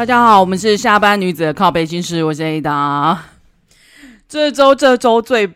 [0.00, 3.18] 大家好，我们是下班女子的靠北心事，我是 Ada。
[4.26, 5.46] 这周这周最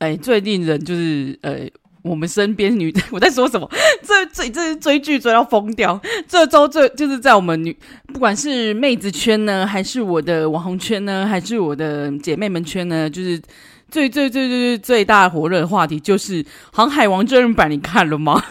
[0.00, 1.60] 哎最令人就是呃
[2.02, 3.66] 我们身边女 我在说什么？
[4.06, 5.98] 这这这是追剧追到疯掉。
[6.28, 7.74] 这周最就是在我们女
[8.08, 13.40] 不管是妹子圈呢，还是我的网红圈呢，还是我的姐妹们圈呢，就是
[13.90, 18.44] 最最最最最最大火热的话题就是《航海王》真人版，你看了吗？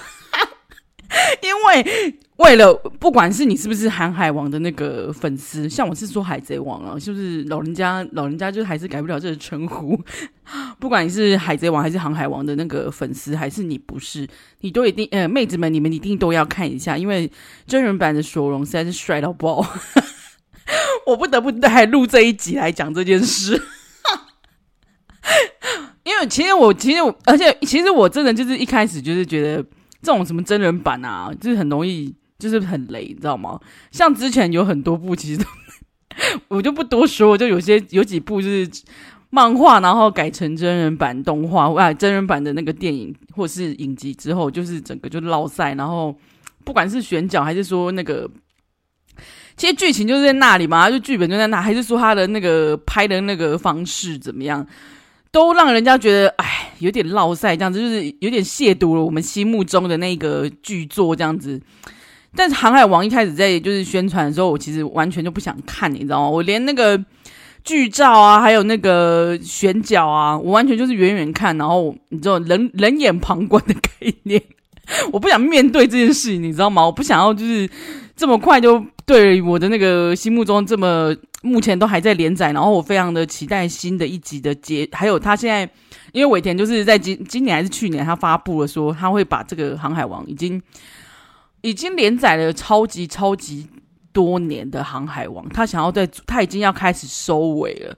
[1.44, 2.16] 因为。
[2.38, 9.98] 为了不管是你是不是航海王的那个粉丝，像我是说海贼王啊，就是老人家老人家就还是改不了这个称呼。
[10.78, 14.28] 不管你是海贼王还是航海王的那个粉丝，还是你不是，
[14.60, 17.32] 你都一定呃，妹子们你们一定都要看一下，因为
[17.66, 19.66] 真人版的索隆实在是帅到爆。
[21.08, 23.54] 我不得不还录这一集来讲这件事，
[26.04, 29.64] 因为其实我其实我而且其实我真的就是一开始就是觉得
[30.02, 32.14] 这种什么真人版啊，就是很容易。
[32.38, 33.60] 就是很雷，你知道吗？
[33.92, 35.46] 像之前有很多部，其实都
[36.50, 38.70] 我就不多说，就有些有几部就是
[39.30, 46.16] 漫画，然后改成真人版动画，哇，真人版的那个电影或是影集之后，就是整个就落赛，然后
[46.64, 48.30] 不管是选角还是说那个，
[49.58, 54.66] 其实剧情就是在那里嘛，就剧本就在那，还是说他的那个拍的那个方式怎么样，
[55.32, 61.62] 都让人家觉得哎，有点落赛，这样子就是有点亵渎了我们心目中的那个剧作，这样子。
[62.36, 66.30] 但是《航海王》一开始在就是宣传的时候，我其实完全就不想看，你知道吗？
[66.30, 67.02] 我连那个
[67.64, 74.42] 剧照啊，还有那个选角啊，我完全就是远远看，然后你知道冷冷眼旁观的概念，
[75.14, 76.86] 我不想面对这件事情，你知道吗？
[76.86, 77.70] 我不想要就是
[78.16, 85.68] 这么快就对我的那个心目中这么目前都还在连载，然后我非常的期待新的一集的结，还有他现在
[86.12, 90.62] 因为尾田就是在今今年还是去年，他发布了说他会把这个《航海王》已经。
[91.66, 93.68] 已经连载了超级超级
[94.14, 97.98] 多年的《航海王》，他想要在，他已经要开始收尾了。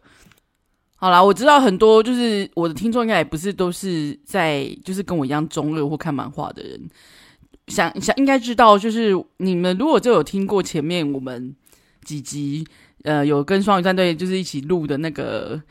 [0.96, 6.90] 好啦，我知道很多就是我的听众应该也不是都是在就是跟我一样中二或看漫画的人，
[7.68, 11.54] 想想应该知道，就是你们如果就有听过前面我们
[12.06, 12.66] 几集，
[13.04, 15.62] 呃，有跟双鱼战队就是一起录的那个，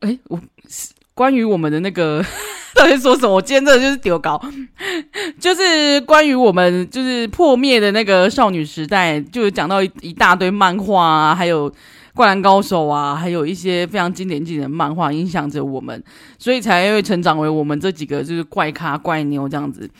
[0.00, 0.38] 诶，我
[0.68, 2.24] 是关于我们的那个。
[2.74, 3.34] 到底说什么？
[3.34, 4.40] 我今天真的就是丢稿，
[5.40, 11.72] 就是关于我们就是破灭的那个少女时代，就是讲到一一大堆漫画啊，还有
[12.14, 16.00] 灌篮高手啊，还有一些非常经典经典的漫画影响着我们，
[16.38, 19.90] 所以才会成长为我们这几个就是怪咖怪妞这样子。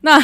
[0.00, 0.22] 那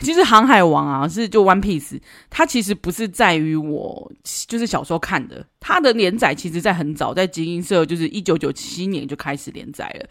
[0.00, 4.10] 其实航海王啊，是就 One Piece，它其实不是在于我
[4.48, 10.08] 就是小时候看的，它的连载其实在很早，在集英社就是一九九七年就开始连载了。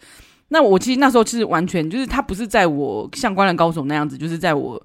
[0.48, 4.80] 那我其实那时候其实完全就是它不是在我像《灌篮高手》那样子，就是在我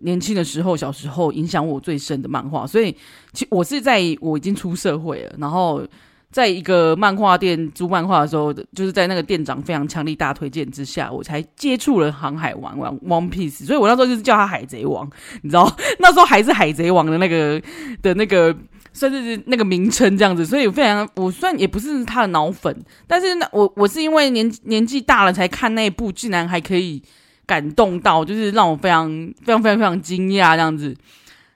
[0.00, 2.66] 年轻的时候、小时候影响我最深的漫画。
[2.66, 2.96] 所以，
[3.32, 5.86] 其我是在我已经出社会了，然后
[6.34, 13.62] 在一个漫画店租漫画的时候，就是在那个店长非常强力大推荐之下，我才接触了《航海王》《One Piece》。
[13.64, 15.08] 所以我那时候就是叫他海贼王，
[15.42, 17.62] 你知道，那时候还是海贼王的那个
[18.02, 18.52] 的那个。
[18.96, 22.72] 算是那个名称这样子，所以我非常，我算也不是他的脑粉，
[23.08, 27.02] 但是那我我是因为年年纪大了才看那一部，竟然还可以
[27.44, 29.10] 感动到，就是让我非常
[29.44, 30.96] 非常非常非常惊讶这样子。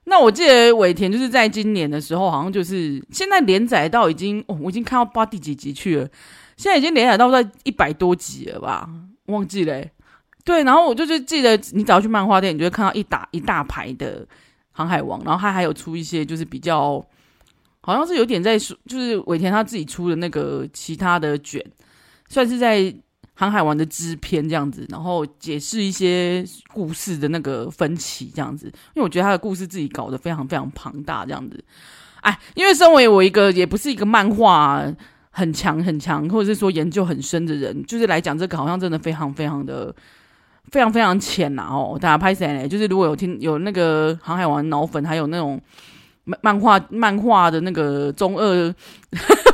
[0.08, 6.08] 那我记得尾田就是在今年的时候，好像就是现在连载到已经，哦，我已经看到不知道第几集去了，
[6.56, 8.88] 现在已经连载到在一百多集了吧，
[9.26, 9.92] 忘记嘞欸。
[10.44, 14.26] 对，然后我就是记得，你只要去漫画店，你就会看到一打一大排的
[14.72, 17.04] 航海王，然后他还有出一些就是比较。
[17.80, 21.64] 好像是有点在说，就是尾田他自己出的那个其他的卷，
[22.28, 22.80] 算是在
[23.40, 28.66] 《航海王》的支篇这样子，然后解释一些故事的那个分歧这样子。
[28.66, 31.62] 因为我觉得他的故事自己搞得非常非常庞大这样子。
[32.22, 34.84] 哎，因为身为我一个也不是一个漫画
[35.30, 39.94] 很强很强，或者是说研究很深的人，就是来讲这个好像真的非常非常的
[40.72, 41.96] 非常非常浅呐哦。
[42.00, 42.66] 大家拍谁？
[42.66, 45.60] 就是如果有听有那个《航海王》脑粉，还有那种。
[46.42, 48.74] 漫画漫画的那个中二，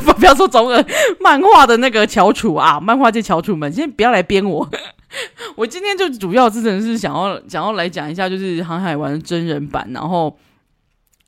[0.04, 0.84] 不 不要说中二，
[1.20, 4.68] 漫画的那个翘楚啊，漫画界翘楚们，先不要来编我。
[5.54, 10.36] 我今天就主要是真的是想要想要来讲一下，就是航海王真人版，然后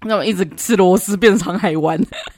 [0.03, 1.97] 那种一直吃螺丝变成航海王，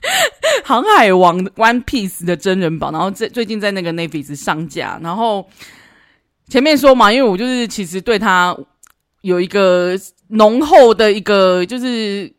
[0.65, 5.49] 航海王 One Piece 的真人版，然后最最近在那个 Netflix 上架，然后
[6.49, 8.55] 前面说嘛，因为我就是其实对他
[9.23, 12.31] 有一个浓厚的一个就是。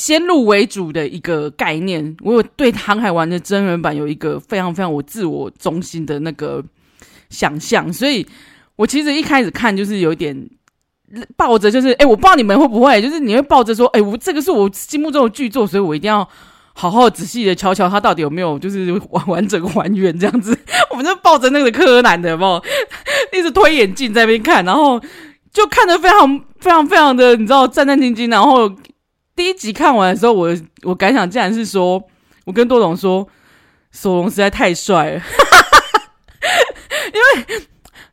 [0.00, 6.64] 先入为主的一个概念，我有对《航海王》的真人版有一个非常非常我自我中心的那个
[7.28, 8.26] 想象，所以
[8.76, 10.34] 我其实一开始看就是有点
[11.36, 16.26] 抱着，就是哎，我不知道你们会不会，就是你会抱着说，哎，我这个是我心目中的巨作，所以我一定要
[16.72, 20.58] 好好仔细的瞧瞧他到底有没有就是完完整还原这样子。
[20.90, 22.64] 我们就抱着那个柯南的，有没有
[23.38, 24.98] 一直推眼镜在那边看，然后
[25.52, 28.30] 就看得非常非常非常的，你知道战战兢兢。
[28.30, 28.74] 然后
[29.34, 32.02] 第一集看完的时候，我我感想竟然是说，
[32.44, 33.26] 我跟多总说，
[33.92, 35.22] 索隆实在太帅了，
[37.12, 37.60] 因为。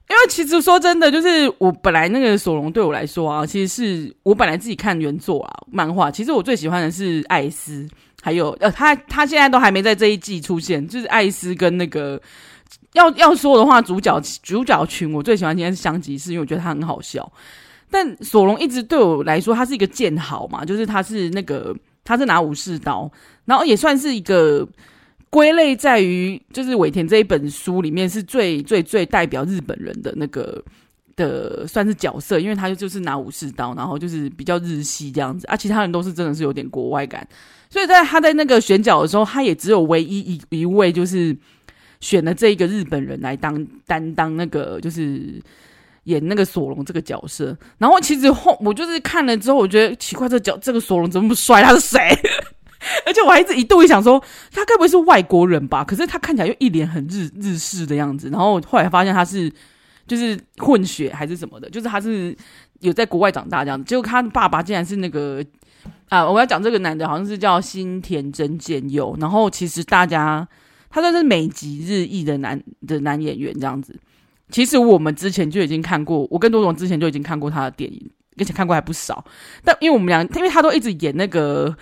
[0.10, 7.86] 因为其实说真的，就是我本来那个索隆对我来说啊，其实是我本来自己看原作啊漫画，其实我最喜欢的是艾斯，
[8.22, 12.20] 还有呃他他现在都还没在这一季出现，就是艾斯跟那个
[12.94, 17.30] 要要说的话，主角主角群我最喜欢今天是香吉士，因为我觉得他很好笑。
[17.90, 23.12] 但索隆一直对我来说，他是一个剑豪嘛，就是他是那个他是拿武士刀，
[23.46, 24.68] 然后也算是一个。
[25.30, 30.64] 归类在于，就是尾田这一本书里面是最最最代表日本人的那个
[31.18, 37.28] 的算是角色，因为他就是拿武士刀，然后就是比较日系这样子，啊，其他人都是真的是有点国外感，
[37.70, 41.36] 所以在他在那个选角的时候，他也只有唯一一一位就是
[42.00, 45.44] 选了这一个日本人来当担当那个就是
[46.08, 51.62] 演那个索隆这个角色，然后其实后我就是看了之后，我觉得奇怪，这角这个索隆怎么不帅？
[51.62, 52.00] 他是谁？
[53.06, 54.24] 而且我还一直一度一想说，
[54.54, 55.84] 他该不会是外国人吧？
[55.84, 58.30] 可是他看起来又一脸很日日式的样子。
[58.30, 59.52] 然后后来发现他是
[60.08, 62.34] 就是混血还是什么的，就是他是
[62.80, 63.84] 有在国外长大这样子。
[63.84, 65.44] 结果他爸爸竟然是那个
[66.08, 69.14] 啊，我要讲这个男的，好像是叫新田真剑佑。
[69.20, 70.48] 然后其实大家
[70.90, 74.00] 他算是美籍日裔的男的男演员这样子。
[74.50, 79.24] 其实我们之前就已经看过，我跟多总之前就已经看过他的电影，而且看过还不少。
[79.64, 81.76] 但因为我们俩，因为他都一直演那个。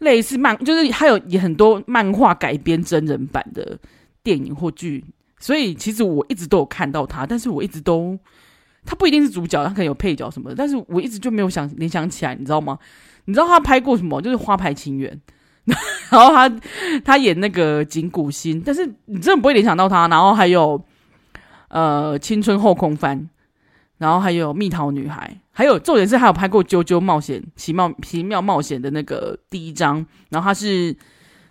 [0.00, 3.78] 类似漫，就是他有也很多漫画改编真人版的
[4.22, 5.02] 电影或剧，
[5.40, 8.14] 所以其实我一直都有看到他，但是我一直都
[8.84, 12.78] 他不一定是主角，他可能有配角什么的，但是我一直就没有想联想起来，你知道吗？
[13.24, 14.20] 你知道他拍过什么？
[14.20, 15.18] 就是《花牌情缘》，
[16.12, 16.60] 然后他
[17.02, 20.06] 他演那个井谷星，但是你真的不会联想到他。
[20.08, 20.78] 然后还有
[21.68, 23.20] 呃《青春后空翻》。
[23.98, 30.94] 然后还有蜜桃女孩，还有重点是还有拍过《啾啾冒险奇妙奇妙冒险》的那个第一章，然后他是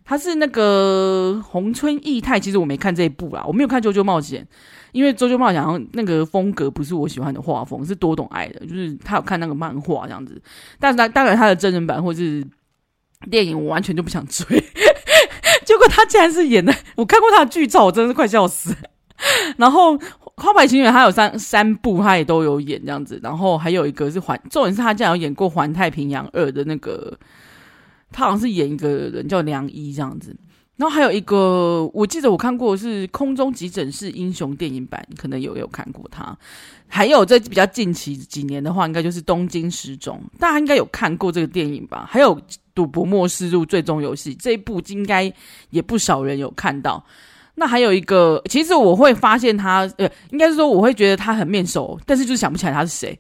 [0.04, 4.44] 他是那个红村义太，其实我没看这一部啦，我没有看《啾啾冒险》，
[4.92, 10.40] 因为《啾啾冒险》好像那个风格不是我喜欢的画风，是多懂爱的，就是他有看那个漫画这样子，
[10.80, 12.46] 但是他当然他的真人版或是
[13.32, 14.46] 电影，我完全就不想追，
[15.66, 18.72] 结果他竟然是演的，我看过他的剧照，我真的是快笑死，
[19.58, 19.98] 然后。
[20.44, 23.18] 《花牌情缘》他有三三部，他也都有演这样子。
[23.24, 27.18] 然后还有一个是环，重点是他竟然有演过《环太平洋二》的那个，
[28.12, 30.36] 他好像是演一个人叫梁一这样子。
[30.76, 36.38] 然后还有一个，我记得我看过是《空中急诊室英雄》电影版，可能有有看过他。
[36.86, 42.06] 还有在比较近期几年的话，应该就是《东京弑种》，大家应该有看过这个电影吧？
[42.12, 42.36] 还有
[42.74, 45.34] 《赌博默示录最终游戏》这一部，应该
[45.70, 47.02] 也不少人有看到。
[47.56, 53.18] 那还有一个，其实我会发现他，呃，应该是说我会觉得他很面熟，但是就是想不起来他是谁。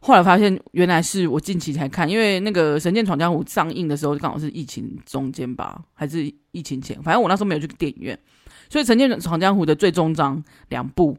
[0.00, 8.18] 后来发现原来是我近期才看，因为那个《神剑闯江湖》上映的时候刚好是疫情中间吧，还是疫情前，反正我那时候没有去电影院，
[8.68, 11.16] 所以《神剑闯江湖》的最终章两部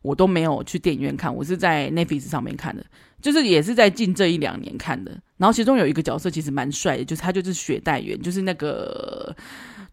[0.00, 2.86] 我都没有去电影院看，我是在 Netflix 上面看的，
[3.20, 5.10] 就是也是在近这一两年看的。
[5.36, 9.36] 然后其中有一个角色其实蛮帅的，就是他就是雪代缘，就是那个。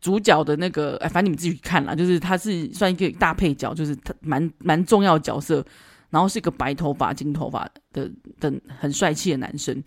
[0.03, 5.65] 主角的那个，哎，反正你们自己看啦，就是他是算一个大配角，就是他蛮蛮重要的角色，
[6.09, 9.81] 然后是一个白头发、金头发的的很帅气的男生，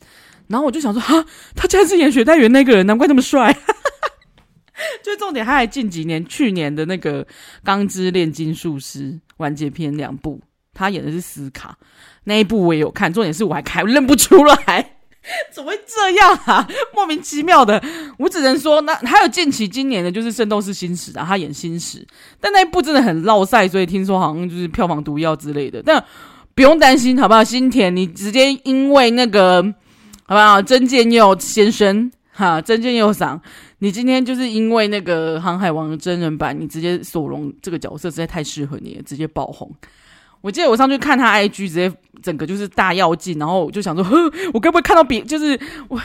[0.49, 1.23] 然后我就想说，哈，
[1.55, 3.55] 他竟然是演雪代原那个人，难怪那么帅。
[5.05, 7.23] 就重点，他还近几年去年的那个
[7.63, 10.41] 《钢之炼金术师》完结篇两部，
[10.73, 11.77] 他演的是斯卡
[12.25, 14.93] 那一部我也有看，重点是我还看认不出来。
[15.51, 16.69] 怎么会这样啊？
[16.95, 17.83] 莫名其妙的，
[18.19, 22.07] 我只能说，那还有近期今年的，就是《圣斗士星矢》啊，他演星矢，
[22.41, 25.83] 但那一部真的很落赛，所以听说好像就是票房毒药之类的。
[25.83, 26.03] 但
[26.55, 27.45] 不用担心，好不好？
[27.45, 29.63] 新田，你直接因为那个，
[30.25, 30.63] 好不好？
[30.63, 33.39] 真剑佑先生，哈，真剑佑桑，
[33.81, 39.71] 你今天就是因为那个《航海王》的真人版，你直接索隆这个角色实在太适合你了，直接爆红。
[40.41, 41.93] 我记得我上去看他 IG，直接
[42.23, 45.59] 整个就是大跃进，然后我就想说，呵，我该不会看到别，就是
[45.89, 46.01] 我，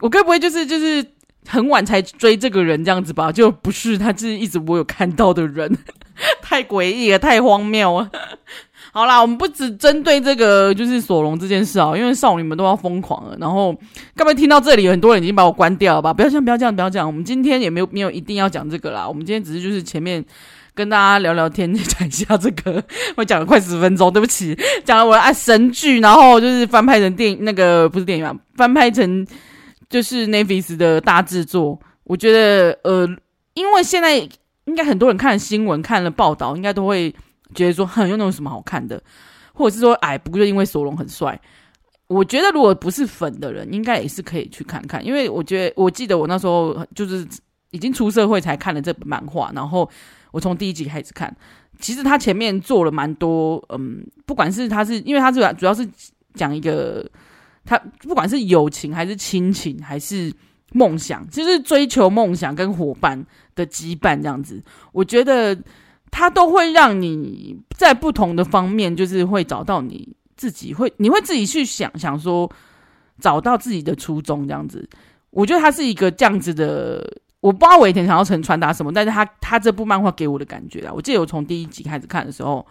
[0.00, 1.04] 我该不会就是就是
[1.46, 3.32] 很晚才追这个人这样子吧？
[3.32, 5.76] 就不是，他就是一直我有看到的人，
[6.42, 8.10] 太诡异了，太荒谬了。
[8.92, 13.36] 好啦，我们不只针对这个就是索隆这件事啊，因为少女们都要疯狂了。
[13.40, 13.74] 然后，
[14.14, 16.12] 该不会听到这里有很多人已经把我关掉了吧？
[16.12, 17.06] 不要这样，不要这样，不要这样。
[17.06, 20.24] 我们今天也没有没有一定要讲这个啦，我们今天只是就是前面。
[20.74, 22.82] 跟大家聊聊天，讲一下这个。
[23.14, 29.26] 我讲了快十分钟，对不起，讲了我的爱神剧，然后就是翻拍成电影，那个不是电影啊，翻拍成
[29.92, 31.78] 就是 Netflix 的大制作。
[32.02, 33.06] 我觉得，呃，
[33.54, 34.16] 因为现在
[34.64, 37.14] 应该很多人看了新闻、看了报道，应该都会
[37.54, 39.00] 觉得说，哼，有那种什么好看的，
[39.52, 41.40] 或者是说，哎，不过就因为索隆很帅。
[42.08, 47.24] 我觉得，如果不是粉的人，应该也是可以去看看，因为我觉得，我记得我那时候就是
[47.70, 49.88] 已经出社会才看了这本漫画，然后。
[50.32, 51.30] 我从第一集开始看，
[51.78, 55.86] 其实他前面做了蛮多，嗯，不管是他是，因为他主要主要是
[56.32, 57.06] 讲一个，
[57.64, 60.32] 他不管是友情还是亲情还是
[60.72, 65.56] 梦想，就是追求梦想跟伙伴的羁绊这样子，我觉得
[66.10, 72.50] 他都会让你在不同的方面，就是会找到你自己会，你会自己去想想说，
[73.20, 74.88] 找到自己的初衷这样子，
[75.30, 77.20] 我觉得他是一个这样子的。
[77.42, 82.64] 我不知道尾田想要成传达什么，但是他他这部漫画给我的感觉啦，我记得我从第一集开始看的时候，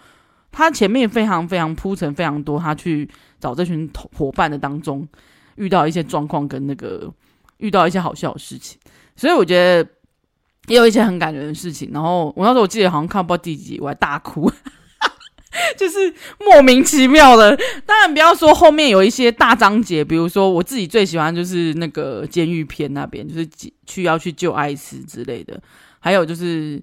[0.52, 5.08] 他前面非常非常铺陈非常多，他去找这群伙伴的当中
[5.56, 7.12] 遇到一些状况跟那个
[7.58, 8.78] 遇到一些好笑的事情，
[9.16, 9.90] 所以我觉得
[10.68, 11.90] 也有一些很感人的事情。
[11.94, 14.52] 然后我那时候我记得好像看不到第几集，我还大哭。
[15.78, 23.46] 就是莫名其妙的，当然不要说后面有一些大章节，比如说我自己最喜欢就是那个监狱篇那边，就是
[23.86, 25.62] 去要去救艾斯之类的，
[26.00, 26.82] 还有就是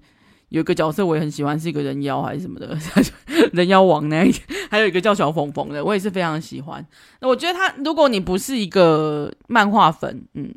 [0.51, 2.77] 有一个角色我也很喜欢，是一个人妖还是什么的，
[3.53, 4.35] 人妖王那一，
[4.71, 6.85] 还有一个叫小凤凤的，我也是非常喜欢。
[7.21, 10.53] 那我觉得他，如果你不是一个漫画粉，嗯，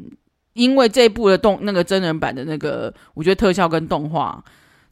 [0.53, 4.43] 因为这一部的动那个真人版的那个，我觉得特效跟动画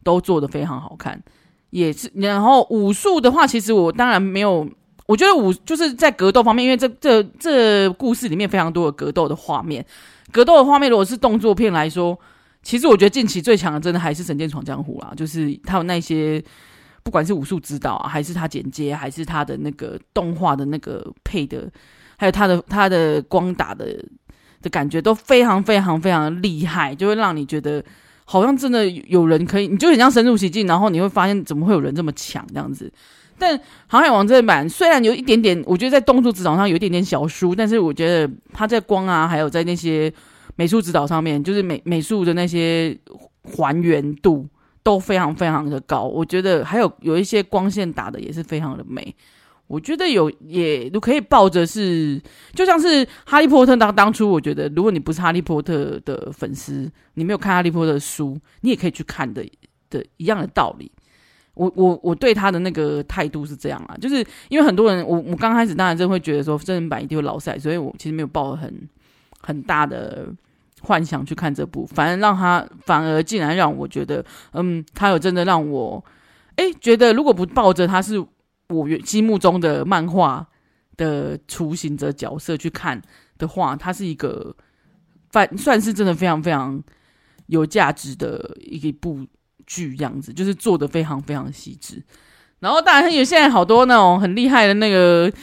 [0.03, 1.21] 都做得非常好看。
[1.69, 4.67] 也是，然后武术的话，其实我当然没有。
[5.05, 9.83] 我觉得武就是在格斗方面，因为这这这故事里面非常多的格斗的画面。
[10.31, 12.15] 格斗的画面，如果是动作片来说，
[12.63, 15.13] 其实我觉得近期最强的，真的还是《神剑闯江湖》啦。
[15.15, 16.43] 就是他有那些，
[17.03, 21.71] 不管是武术指导啊，还是他剪接，还是他的那个动画的那个配的，
[22.17, 24.03] 还有他的他的光打的
[24.61, 27.83] 的感觉，都非常非常非常厉害，就会让你觉得。
[28.31, 32.93] 好像真的有人可以，你就很像深入其境，然后你会发现怎么会有人这么强这样子。
[33.39, 40.13] 但《航海王》这版虽然有一点点，我觉得在动作指导上有一点点小输，但是我觉得它在光啊，还有在那些
[40.59, 42.93] 美术指导上面，就是美美术的那些
[43.43, 44.45] 还原度
[44.83, 46.03] 都非常非常的高。
[46.03, 49.15] 我觉得还有有一些光线打的也是非常的美。
[49.67, 52.21] 我觉得有也都可以抱着是，
[52.53, 59.41] 就像是哈利波特当当初，我觉得如果你不是哈利波特的粉丝，你没有看哈利波特的书，你也可以去看的
[59.89, 60.91] 的一样的道理。
[61.53, 68.73] 我我我对他的那个态度是这样啊，就是因为很多人，我我刚开始当然真会觉得说真人版一定会老赛，所以我其实没有抱很
[69.39, 70.27] 很大的
[70.81, 76.03] 幻想去看这部，反而让他反而竟然让我觉得，嗯，他有真的让我
[76.55, 78.25] 哎觉得如果不抱着他是。
[78.71, 80.47] 我心目中的漫画
[80.95, 83.01] 的雏形的角色去看
[83.39, 84.55] 的话，它是一个
[85.31, 86.79] 反算是真的非常非常
[87.47, 89.25] 有价值的一部
[89.65, 91.99] 剧，样子就是做的非常非常细致。
[92.59, 95.33] 然后当然有现在好多那种很厉害的那个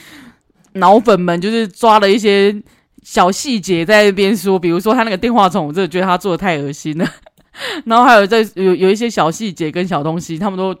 [0.75, 2.63] 脑粉们，就是抓了一些
[3.07, 7.09] 小细节在那边说，比如说他那个电话虫，我真的觉得他做的太恶心了。
[7.85, 10.75] 然后还有在有有一些小细节跟小东西，他们都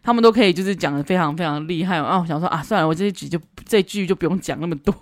[0.00, 1.96] 他们都可以就是讲的非常非常厉害。
[1.96, 3.36] 然后我想说啊，算了，我这一局就
[3.66, 4.94] 这一句就不用讲那么多。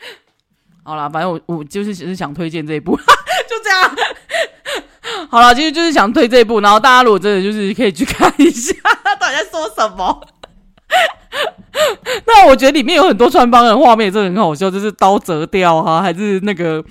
[0.82, 3.94] 好了，反正我我就是只是想推荐这一部， 就这样。
[5.28, 8.72] 好了，其实就是想推这一部，然后大家如果真的就是可以去看一下，
[9.04, 10.26] 他到底在说什么。
[12.26, 16.84] 那我觉得里面有很多穿帮的画面，真的很好笑，就是刀折掉哈、啊，还是那个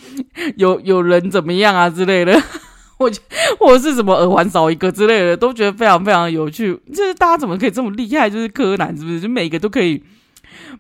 [0.58, 2.42] 有有人怎么样啊之类的。
[3.00, 3.10] 我
[3.58, 6.78] 或者是什么耳环少一个之类的，都觉得非常非常有趣。
[6.94, 8.30] 就是大家怎么可以这么厉害？
[8.30, 9.22] 就是柯南是不是？
[9.22, 10.04] 就每个都可以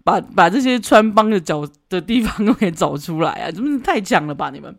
[0.03, 3.49] 把把这些穿帮的角的地方都可以找出来啊！
[3.49, 4.75] 真的是太强了吧你们！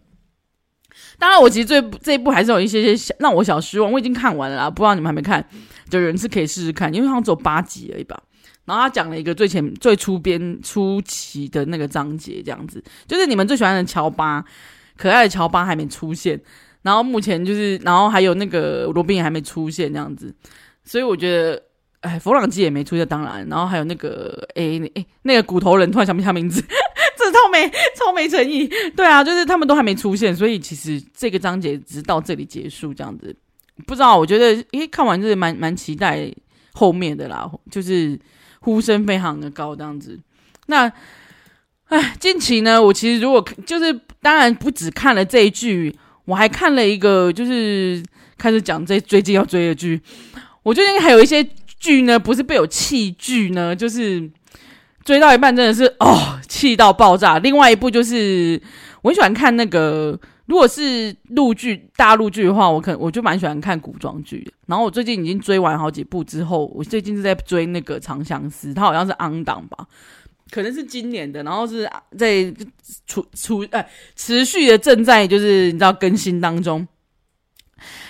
[1.18, 3.90] 当然，我其实这这一部还是有一些些小让我小失望。
[3.90, 5.42] 我已经看完了啦，不知道你们还没看
[5.88, 8.20] 的人是可以试试看，因为好像只有八集而已吧。
[8.64, 14.44] 然后他讲了一个最前最初编初期的那个章节，这样子，就是你们最喜欢的乔巴，
[14.96, 16.40] 可爱的乔巴还没出现。
[16.82, 20.34] 然后目前就是，然后还有那个罗宾也还没出现这样子，
[20.82, 21.62] 所以我觉得，
[22.00, 26.62] 哎，佛朗基也没出现，当然，然后还有那个，哎哎，那个骨头人突然想不起他名字，
[27.18, 33.36] 这超没超没诚意，对啊，就是他们都还没出现，所以其实这个章节只是到这里结束这样子，
[33.86, 36.32] 不知道，我觉得，哎，看完就是蛮蛮期待
[36.72, 38.18] 后面的啦，就是
[38.60, 40.18] 呼声非常的高这样子，
[40.66, 40.92] 那，
[41.86, 45.94] 哎，近期呢，我其实如果就是当然不只看了这一句。
[46.26, 48.00] 我还看了一个，就是
[48.38, 50.00] 开始讲这最近要追的剧。
[50.62, 51.44] 我最近还有一些
[51.80, 54.30] 剧呢，不是被我弃剧呢，就是
[55.02, 57.40] 追到一半真的是哦气到爆炸。
[57.40, 58.60] 另外一部就是
[59.02, 60.16] 我很喜欢看那个，
[60.50, 64.52] 如果是陆剧、大陆剧的话，我可能我就蛮喜欢看古装剧的。
[64.66, 69.86] 然后我最近已经追完好几部之后，我最近是在追那个《长相思》，它好像是 on 档吧。
[70.50, 71.88] 可能是今年的，然后是
[72.18, 72.52] 在
[73.06, 76.80] 出出哎持续的正在就是你知道更新当中，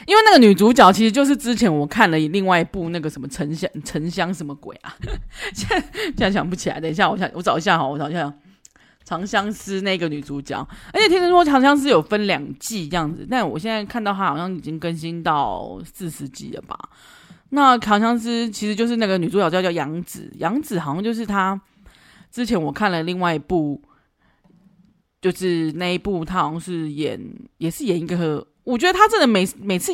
[0.07, 4.97] 因为那个女主角其实就是之前我看了另外一部那个什么沉香沉香什么鬼啊，
[5.53, 8.33] 现在现在想不起来，等一下我想我找一下哈，我找一下
[9.05, 16.79] 长相思那个女主角，而且听说长相思有分两季这样子，但我现在看到她好像已经更新到四十集了吧？
[17.51, 21.61] 那长相思其实就是那个女主角叫叫杨紫，杨紫好像就是她。
[22.31, 23.83] 之前我看了另外一部，
[25.21, 27.21] 就是那一部，他好像是演，
[27.59, 29.93] 也是演一个，我觉得他真的每每次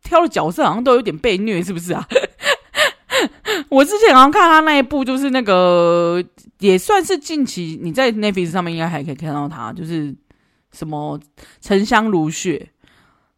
[0.00, 2.06] 挑的角色好像都有点被虐，是不是啊？
[3.72, 6.22] 我之前好像看他那一部，就是那个
[6.58, 10.14] 也算是近期你在 Netflix 上面应该还可以看到他，就是
[10.72, 11.18] 什么
[11.62, 12.68] 沉香如雪，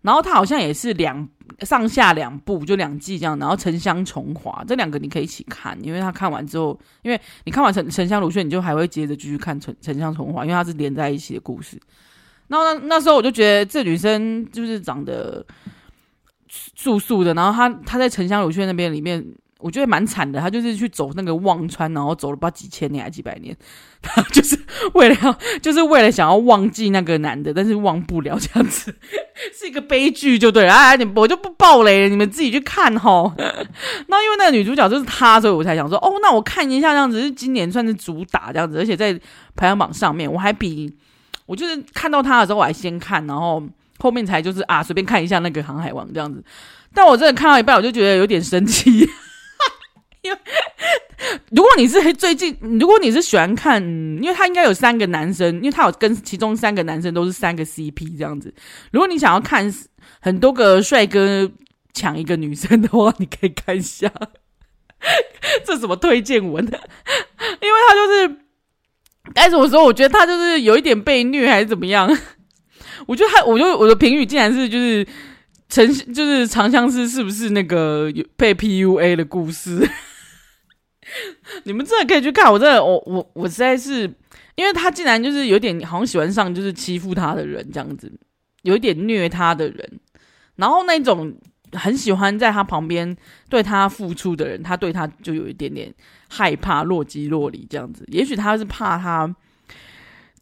[0.03, 1.29] 然后他好像也是两。
[1.61, 11.79] 上下两部就两季这样，然后沉香重华这两个你可以一起看，因为他看完之后，因为你看完沉沉香如雪，你就还会接着继续看沉沉香重华，因为它是连在一起的故事。
[12.49, 15.47] 然后那那时候我就觉得这女生就是长得
[16.49, 19.25] 素素的，然后她她在沉香如雪那边里面。
[19.65, 23.57] 我觉得蛮惨的，他就是去走那个忘川，然后走了不知道几千年还几百年，
[24.03, 24.59] 他 就是
[24.93, 28.95] 为了要，就是为了想要忘记那个男的，但是忘不了这样子，
[29.59, 30.75] 是一个悲剧就对了。
[30.75, 33.33] 哎，你我就不爆雷了，你们自己去看齁。
[34.09, 39.19] 那因为那个女主角就是她，所以我才想说，哦，那我看一下这样子，是今年算是主打这样子，而且在
[39.57, 40.95] 排行榜上面，我还比
[41.47, 43.63] 我就是看到她的时候我还先看，然后
[43.99, 46.45] 后面才就是啊随便看一下那个航海王这样子。
[46.97, 49.09] 但我真的看到一半，我就觉得有点生气。
[50.25, 50.39] 因 为
[51.51, 53.81] 如果你是最近，如果你是喜欢看，
[54.21, 58.53] 因为他应该有三个男生，因为他有跟其中三个男生都是三个 CP 这样子。
[58.91, 59.73] 如果你想要看
[60.21, 61.51] 很多个帅哥
[61.93, 64.11] 抢一个女生的话，你可以看一下。
[65.65, 66.65] 这什么推荐文？
[66.65, 68.37] 因为他就是
[69.35, 69.85] 该怎么说？
[69.85, 72.09] 我觉得他就是有一点被虐还是怎么样？
[73.07, 75.07] 我觉得他，我就我的评语竟然是就是
[75.69, 79.87] 陈，就是长相思是不是那个被 PUA 的故事？
[81.65, 84.03] 你们真的可以去看，我真的，我我我实在是，
[84.55, 88.13] 因为他竟然就是有点好像喜欢上就是欺负他的人这样子，
[88.63, 90.01] 有一点虐他的人，
[90.57, 91.35] 然后那种
[91.73, 93.17] 很喜欢在他旁边
[93.49, 95.93] 对他付出的人，他对他就有一点点
[96.29, 98.05] 害怕，若即若离这样子。
[98.09, 99.35] 也许他是怕他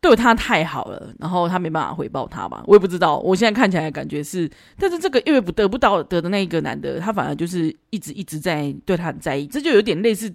[0.03, 3.19] 对他太好了，然后他没办法回报他吧，我也不知道。
[3.19, 10.35] 我现在看起来感觉是，但是这个因为不得不到得的那一个男的，他反而就是一直一直在对他很在意，这就有点类似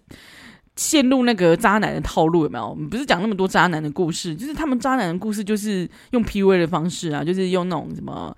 [0.77, 2.69] 陷入那个渣男的套路，有没有？
[2.69, 8.33] 我们不是讲那么多渣男的故事，就是他们渣男的故事就是用 PUA 的方式啊，就是用那种什么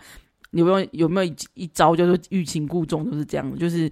[0.50, 3.88] 有没有有没有一招叫做欲擒故纵，都是这样，就是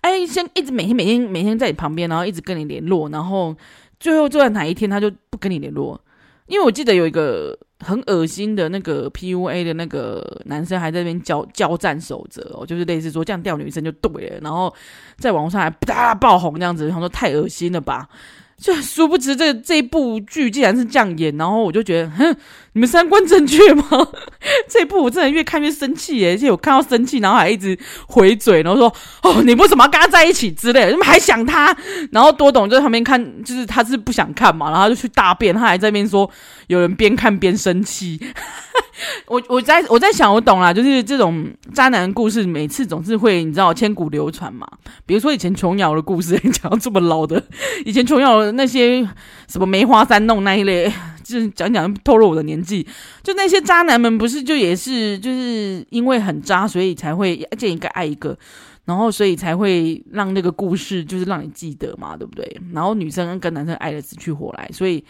[0.00, 3.54] 哎，先一直每天每天每天在你旁边，然后一直跟你联络，然后
[4.00, 6.00] 最后就在哪一天他就不跟你联络。
[6.48, 14.74] 因为我记得有一个很恶心的那个 PUA 的那个男生还在那边交交战守则哦，就是类似说这样钓女生就对了，然后
[15.18, 18.08] 在网络上还啪爆红这样子，他说太恶心了吧。
[18.56, 22.36] 就殊不知这这部剧竟然是这样演，然后我就觉得，哼，
[22.78, 23.82] 你们三观正确吗？
[24.70, 30.88] 这一部我真的越看越生气耶，而且我看到生气，然后还一直回嘴，然后说，哦，你为什么要跟他在一起之类？
[30.88, 31.76] 你们还想他？
[32.12, 36.30] 然后多懂就在旁边看，就是他是不想看嘛，然后就去大便，他还在那边说，
[36.68, 38.20] 有人边看边生气。
[39.26, 44.64] 我我在我在想，我懂了，就是这种渣男故事，每次总是会你知道千古流传嘛。
[45.04, 47.42] 比如说以前琼瑶的故事，你讲到这么老的，
[47.84, 49.02] 以前琼瑶那些
[49.48, 50.92] 什么梅花三弄那一类，
[51.28, 52.86] 就是讲讲透露我的年纪。
[53.22, 58.36] 就那些渣男们，不是就也是就是因为很渣，所以才会见一个爱一个，
[58.84, 62.60] 然后所以才会让那个故事就是让你记得嘛，对不对？
[62.72, 65.04] 然后女生跟男生爱得死去活来，所以。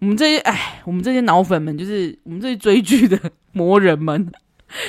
[0.00, 3.16] 我们这些哎，我们这些脑粉们，就是我们这些追剧的
[3.52, 4.32] 魔人们，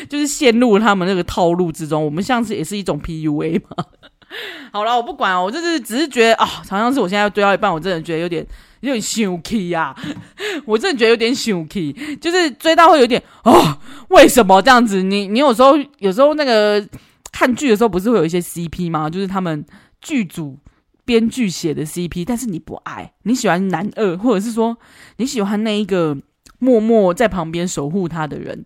[0.09, 2.03] 就是陷入他们那个套路之中。
[2.03, 3.85] 我们像是也是一种 PUA 嘛。
[4.73, 8.43] 好了，我不管，我就是只是觉得啊，常常是我现在要追到一半，我真的觉得有点
[8.83, 9.95] 有点生气呀。
[10.65, 11.91] 我真的觉得有点生气，
[12.21, 13.77] 就是追到会有点哦，
[14.09, 15.01] 为什么这样子？
[15.01, 16.85] 你你有时候有时候那个
[17.31, 19.09] 看剧的时候，不是会有一些 CP 吗？
[19.09, 19.65] 就是他们
[20.01, 20.59] 剧组。
[21.05, 24.77] 编剧写的 CP，但是你不爱，你喜欢男二，或者是说
[25.17, 26.17] 你喜欢那一个
[26.59, 28.63] 默默在旁边守护他的人，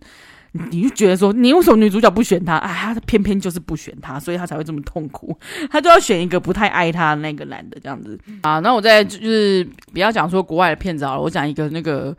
[0.52, 2.56] 你就觉得说，你为什么女主角不选他？
[2.56, 5.38] 哎，他偏偏就是不选他，所以他才会这么痛苦。
[5.70, 8.58] 他就要选一个不太爱他的那个男的这样子啊。
[8.60, 12.16] 那我再就是不要讲说国外的片子好了，我讲一个那个，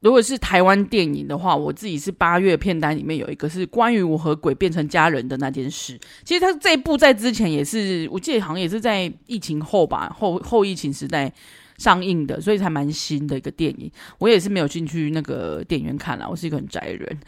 [0.00, 5.98] 如果是台湾电影的话，我自己是八月片单里面有一个是关于我和鬼变成家人的那件事。
[6.24, 11.32] 其实他这一部在之前也是，我记得好像也是在疫情后吧，后后疫情时代。
[11.80, 13.90] 上映的，所以才蛮新的一个电影。
[14.18, 17.18] 我也是没有进去那个电影院看啦，我是一个很宅的人。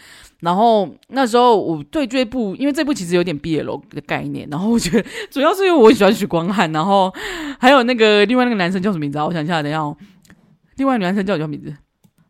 [0.40, 4.46] 然后那时候我对这部，因为这部其实有点 BL 的概念。
[4.50, 7.10] 然后我觉得主要是因为我喜欢许光汉，然后
[7.58, 9.24] 还有那个另外那个男生叫什么名字啊？
[9.24, 9.80] 我想一下，等一下。
[10.76, 11.74] 另外男生叫什么名字？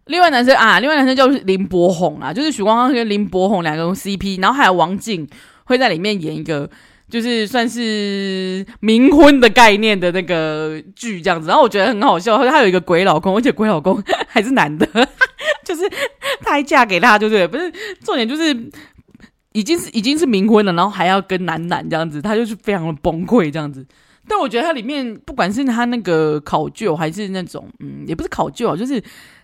[0.06, 5.28] 另外男生啊，另外男生叫林柏宏啊，就是许光汉跟林柏宏两个 CP，然后还有王静
[5.64, 6.70] 会在里面演一个。
[7.12, 12.38] 就是算是冥婚的概念的那个剧这样子，然后我觉得很好笑。
[12.38, 14.88] 他有一个鬼老公，而且鬼老公还是男的，
[15.62, 15.82] 就是
[16.40, 17.46] 他还嫁给他，就是？
[17.46, 17.70] 不是
[18.02, 18.56] 重点，就是
[19.52, 23.86] 已经是已经是冥婚了，然后还要跟男男这样子，他就是非常的崩溃这样子。
[24.26, 29.02] 但我觉得它里面不管是他那个考究，还是那种嗯，也不是考究啊，就是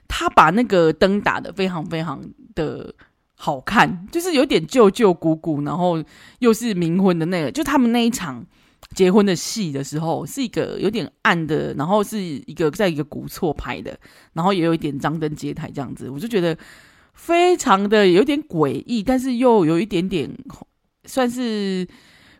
[0.08, 2.18] 他把那个灯打得非常非常
[2.54, 2.94] 的。
[3.40, 6.02] 好看，就是有点旧旧古古，然后
[6.40, 8.44] 又是冥婚的那个，就他们那一场
[8.96, 13.96] 结婚的戏的时候，是一个有点暗的，然后是一个在一个古厝拍的，
[14.32, 16.58] 然后也有一点张灯结台这样子，我就觉得
[17.14, 20.28] 非常的有点诡异，但是又有一点点
[21.04, 21.86] 算是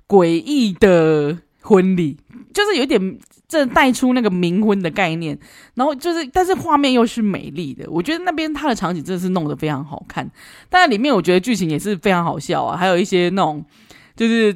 [0.08, 2.16] 诡异的婚礼，
[2.52, 3.18] 就是有点。
[3.50, 5.38] 这带出那个冥婚的概念，
[5.72, 7.90] 然后就是，但是画面又是美丽的。
[7.90, 10.30] 我觉得那边它的场景真的是弄得非常好看，
[10.68, 13.64] 但里面我觉得剧情也是非常好笑啊，还有一些那种，
[14.14, 14.54] 就是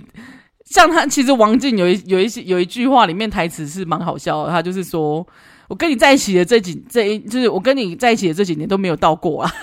[0.66, 5.26] 像他其实王静有一 有一些有一句话里面台词是蛮好笑的，他就是说
[5.68, 9.50] ：“我跟你在一起的这几这一就是我跟你在一起的这几年都没有到过啊。”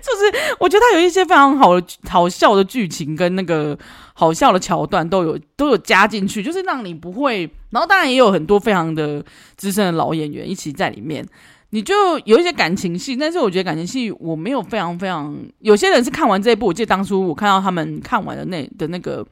[0.00, 3.76] 就是我觉得他有一些非常好的好笑的剧情跟那个
[4.18, 7.48] 好笑的桥段都有都有加进去，就是让你不会。
[7.70, 9.24] 然后当然也有很多非常的
[9.56, 11.24] 资深的老演员一起在里面，
[11.70, 13.14] 你就有一些感情戏。
[13.14, 15.38] 但是我觉得感情戏我没有非常非常。
[15.60, 19.24] 有些人是看完这一部，我记得当初我看到他们看完的那的那个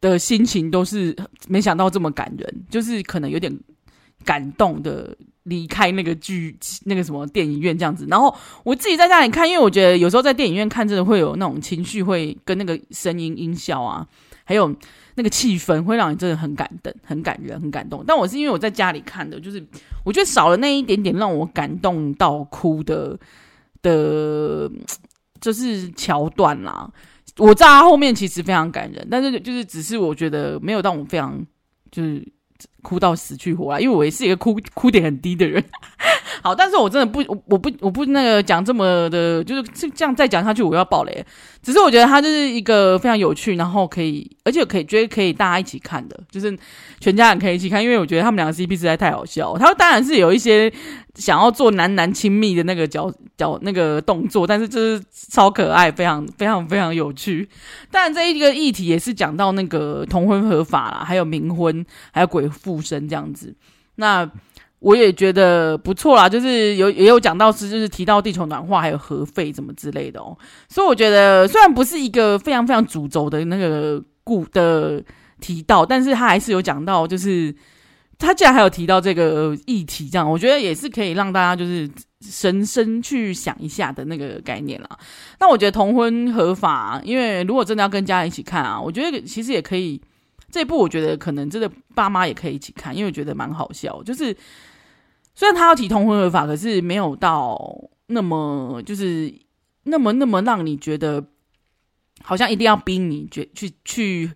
[0.00, 1.14] 的心情都是
[1.46, 3.56] 没想到这么感人，就是可能有点
[4.24, 5.16] 感动的。
[5.44, 6.54] 离开那个剧，
[6.84, 14.06] 那个什么电影院这样子，然后我自己在家里看，因为我觉得有时候在电影院看，真的会有那种情绪，会跟那个声音、音效啊，
[14.44, 14.72] 还有
[15.14, 18.04] 那个气氛，会让你真的很感动、很感人、很感动。
[18.06, 19.66] 但我是因为我在家里看的，就是
[20.04, 23.18] 我觉得少了那一点点让我感动到哭的
[23.80, 24.70] 的，
[25.40, 26.88] 就是桥段啦。
[27.38, 31.44] 我知道他后面其实非常感人，但是就是只是我觉得没有让我非常
[31.90, 32.24] 就是。
[32.82, 35.62] 哭到死去活来，因为我也是一个哭哭点很低的人。
[36.42, 39.62] 好，但是我真的不，我不我不那个讲这么的，就是
[39.94, 41.24] 这样再讲下去，我要爆雷。
[41.62, 46.56] 只是我觉得它就是一个非常有趣，然后可以，而且可以觉得可以大家一起看的，就是
[47.00, 49.56] 全家人可以一起看，因为我觉得他们两个 CP 实在太好笑。
[49.58, 50.72] 他当然是有一些
[51.16, 57.48] 想要做男男亲密的那个角角那个动作，但是就是超可爱，非常非常非常有趣。
[57.90, 63.54] 当然这一个议题也是讲到那个同婚合法啦，还有冥婚，还有鬼附身这样子。
[63.96, 64.30] 那。
[64.80, 70.34] 我也觉得不错啦，就是有也有讲到是，就是提到地球暖化还有核废怎么之类的哦，
[70.70, 75.02] 所以我觉得虽然不是一个非常非常主轴的那个故的
[75.38, 77.54] 提到，但是他还是有讲到，就是
[78.18, 81.86] 他竟然还有提到这个议题，这样我觉得也是可以让大家就是
[82.22, 84.88] 深深去想一下的那个概念啦。
[85.38, 90.00] 那我觉得同婚合法，因为如果真的要跟家人一起看啊，我觉得其实也可以
[90.50, 94.34] 这一部，我觉得可能真的爸妈也可以一起看，因为我觉得蛮好笑，就是。
[95.40, 97.58] 虽然他要提同婚合法，可是没有到
[98.08, 99.34] 那么就是
[99.84, 101.24] 那么那么让你觉得
[102.22, 104.30] 好像一定要逼你觉去去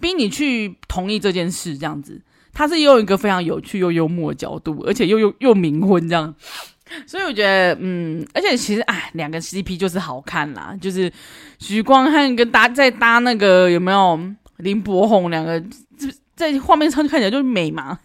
[0.00, 2.20] 逼你去同意这件事这样子。
[2.52, 6.34] 他是用一个非常有趣又幽默的角度，而且又又又冥婚这样，
[7.06, 11.10] 所以我觉得嗯，而且其实哎，两个 CP 就是好看啦，就是
[11.58, 14.20] 徐光汉跟搭在搭那个有没有
[14.58, 15.64] 林柏宏两个
[16.36, 17.98] 在画面上看起来就是美嘛。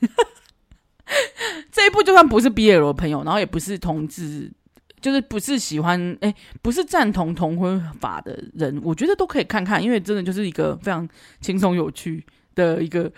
[1.72, 4.52] 这一部就算不是 BL 的朋友，然后也不是同志，
[5.00, 11.08] 就是不是喜欢哎，不是赞同同婚法的人，我觉得都可以看看，因为真的就是一个非常
[11.42, 13.12] 轻松有趣的一个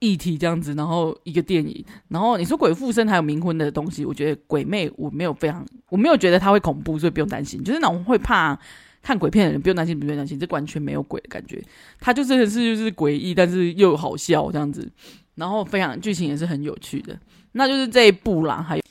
[0.00, 8.58] 议题这样子，然后一个电影，然后你说鬼附身还有冥婚的东西，我觉得鬼魅我没有非常，我没有觉得他会恐怖，所以不用担心，就是那种会怕
[9.02, 11.62] 看鬼片的人不用担心，不用担心，这完全没有鬼的感觉，
[12.00, 14.90] 他就真的是就是诡异，但是又好笑这样子。
[15.34, 17.18] 然后非常剧情也是很有趣的，
[17.52, 18.62] 那就是这一部啦。
[18.62, 18.82] 还有，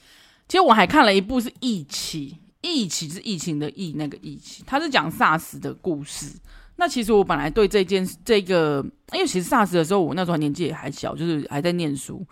[0.48, 6.28] 其实我还看了一部是《疫起》，疫情是疫情的疫，那个疫情，他是讲 SARS 的故事。
[6.76, 12.26] 那其实我本来对这件这个，因为其实 SARS 的时候，我那时候年纪也还小，就是还在念书。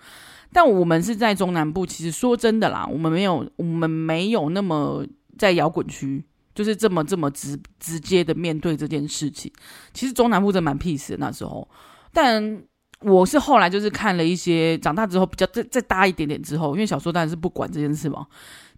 [0.52, 5.06] 但我们是在中南部，其实说真的啦，我们没有，我们没有那么
[5.38, 6.22] 在摇滚区，
[6.54, 9.50] 就是这么这么直直接的面对这件事情。
[9.94, 11.66] 其实中南部真蛮 peace 的那时候。
[12.12, 12.62] 但
[13.02, 18.26] 我是后来就是看了一些，长大之后比较再再大一点点之后，因为小说当然是不管这件事嘛。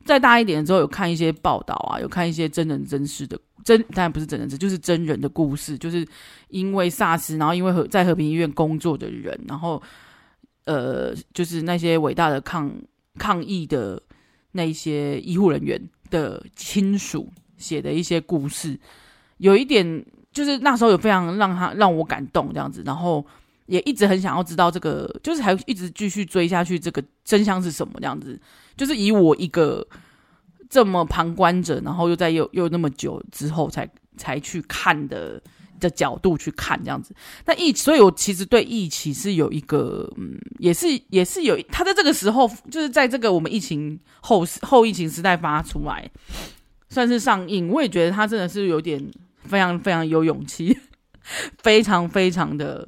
[0.06, 6.06] 再大一点之后，有看一些报道啊，有看一些真人真事的真，当然不是真人真，就是真人的故事，就是
[6.50, 9.82] 因为 SARS，然后因为和在和平医院工作的人，然后
[10.66, 12.70] 呃，就是那些伟大的抗
[13.18, 14.02] 抗疫的
[14.52, 18.78] 那些医护人员的亲属写的一些故事，
[19.38, 23.26] 有一点就是那时候有非常让他让我感动这样子，然后
[23.66, 28.40] 也一直很想要知道这个，就是还一直继续追下去，这个真相是什么这样子。
[28.76, 29.86] 就是以我一个
[30.70, 35.42] 这么旁观者，然后又在又又那么久之后才才去看的
[35.80, 37.14] 的角度去看这样子，
[37.46, 46.10] 那疫，所以我其实对疫情是有一个，嗯，也是也是有，他在这个时候，就是在这个我们疫情后后疫情时代发出来，
[46.90, 49.04] 算是上映，我也觉得他真的是有点
[49.44, 50.78] 非常非常有勇气，
[51.62, 52.88] 非常非常的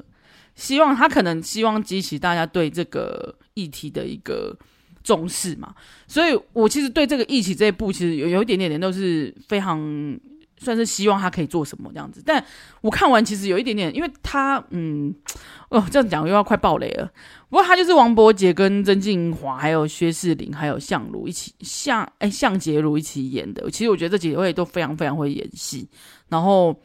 [0.55, 4.57] 希望他可能希望激起大家对这个议题的一个。
[5.05, 5.75] 重视嘛，
[6.07, 9.79] 所以我其实对这个疫情这一部其实有有一点点点都是非常
[10.57, 12.43] 算是希望他可以做什么这样子，但
[12.81, 15.13] 我看完其实有一点点，因为他嗯
[15.69, 17.07] 哦这样讲又要快爆雷了，
[17.49, 25.87] 不过他就是王柏杰跟曾敬驊还有薛仕凌还有相如一起向哎向杰如一起演的，其实我觉得这几位都非常非常会演戏，
[26.29, 26.75] 然后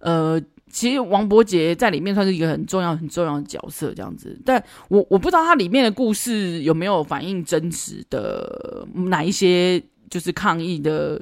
[0.00, 0.38] 呃。
[0.70, 4.40] 其实王柏杰在里面算是一个很重要、很重要的角色，这样子。
[4.44, 11.20] 但我我不知道他里面的故事有没有反映真实的哪一些，就是抗疫的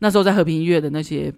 [0.00, 1.32] 那时候在和平医院的那些，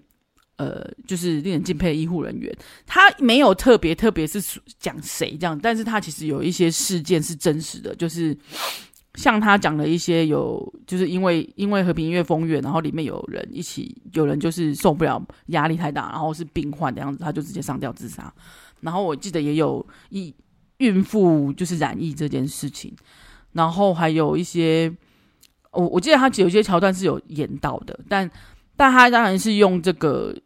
[0.57, 2.53] 呃，就是令人敬佩的医护人员。
[2.87, 4.43] 他没有特别特别是
[4.79, 8.37] 讲谁这样，但是他其实有一些事件是真实的，就是。
[9.15, 18.33] 像他讲了一些有，就是因为因为和平医院封院，然后里面有人一起，有人就是受不了压力太大，然后是病患的样子，他就直接上吊自杀。
[18.81, 20.35] 然后我记得也有一
[20.79, 22.93] 孕妇就是染疫这件事情，
[23.53, 24.93] 然后还有一些，
[25.71, 28.29] 我我记得他有些桥段是有演到的，但
[28.77, 30.37] 但他当然是用这个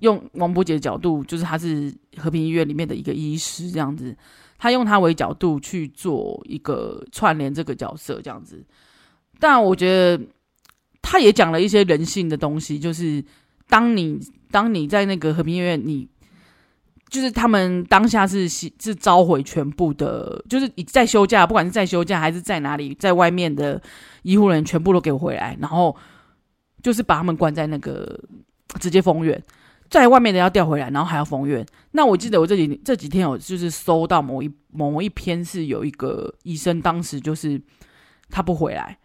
[0.00, 4.14] 用王柏杰的角度，就是他是和平医院里面的一个医师这样子。
[4.58, 8.64] 他用他为角度去做一个串联这个角色这样子，
[9.38, 10.20] 但我觉得
[11.00, 13.24] 他也讲了一些人性的东西，就是
[13.68, 16.08] 当你当你在那个和平医院，你
[17.08, 23.80] 就是他们当下是是召回全部的，就是你在休假，不管是在休假还是在哪里，在外面的
[24.22, 25.96] 医护人员全部都给我回来，然后
[26.82, 28.18] 就是把他们关在那个
[28.80, 29.40] 直接封院。
[29.90, 31.64] 在外面的要调回来，然后还要封院。
[31.92, 37.60] 那我记得我这几这几天有就是搜到某一某一篇是有一个医生，当时就是
[38.28, 38.98] 他不回来。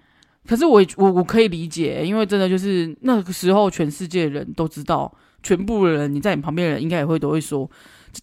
[0.45, 5.09] 可是我我我可以理解，因为真的就是那个时候全世界人都知道，
[5.41, 7.69] 全部的人你在你旁边的人应该也会都会说，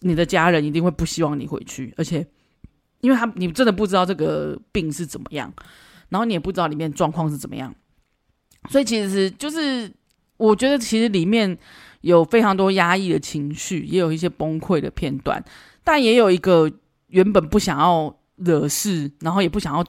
[0.01, 2.23] 你的家人一定会不希望你回去，而且
[2.99, 5.51] 因为他你真的不知道这个病是怎么样，
[6.09, 7.73] 然后你也不知道里面状况是怎么样，
[8.69, 9.91] 所以其实是就是
[10.37, 11.57] 我觉得其实里面。
[12.01, 15.43] 有非常多压抑的情绪，也有一些崩溃的片段，
[15.83, 16.71] 但也有一个
[17.07, 19.85] 原本不想要惹事，然后也不想要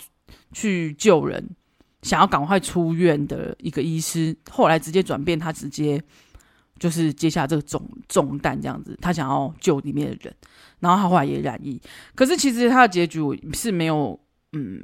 [0.52, 1.42] 去救人，
[2.02, 6.02] 想要赶快出院的一个医师，后来直接转变，他直接
[6.78, 10.34] 就是接下这个重重担，这样子，他想要救里面的人，
[10.80, 11.80] 然后他后来也染疫，
[12.14, 13.20] 可是其实他的结局
[13.54, 14.20] 是没有，
[14.52, 14.78] 嗯，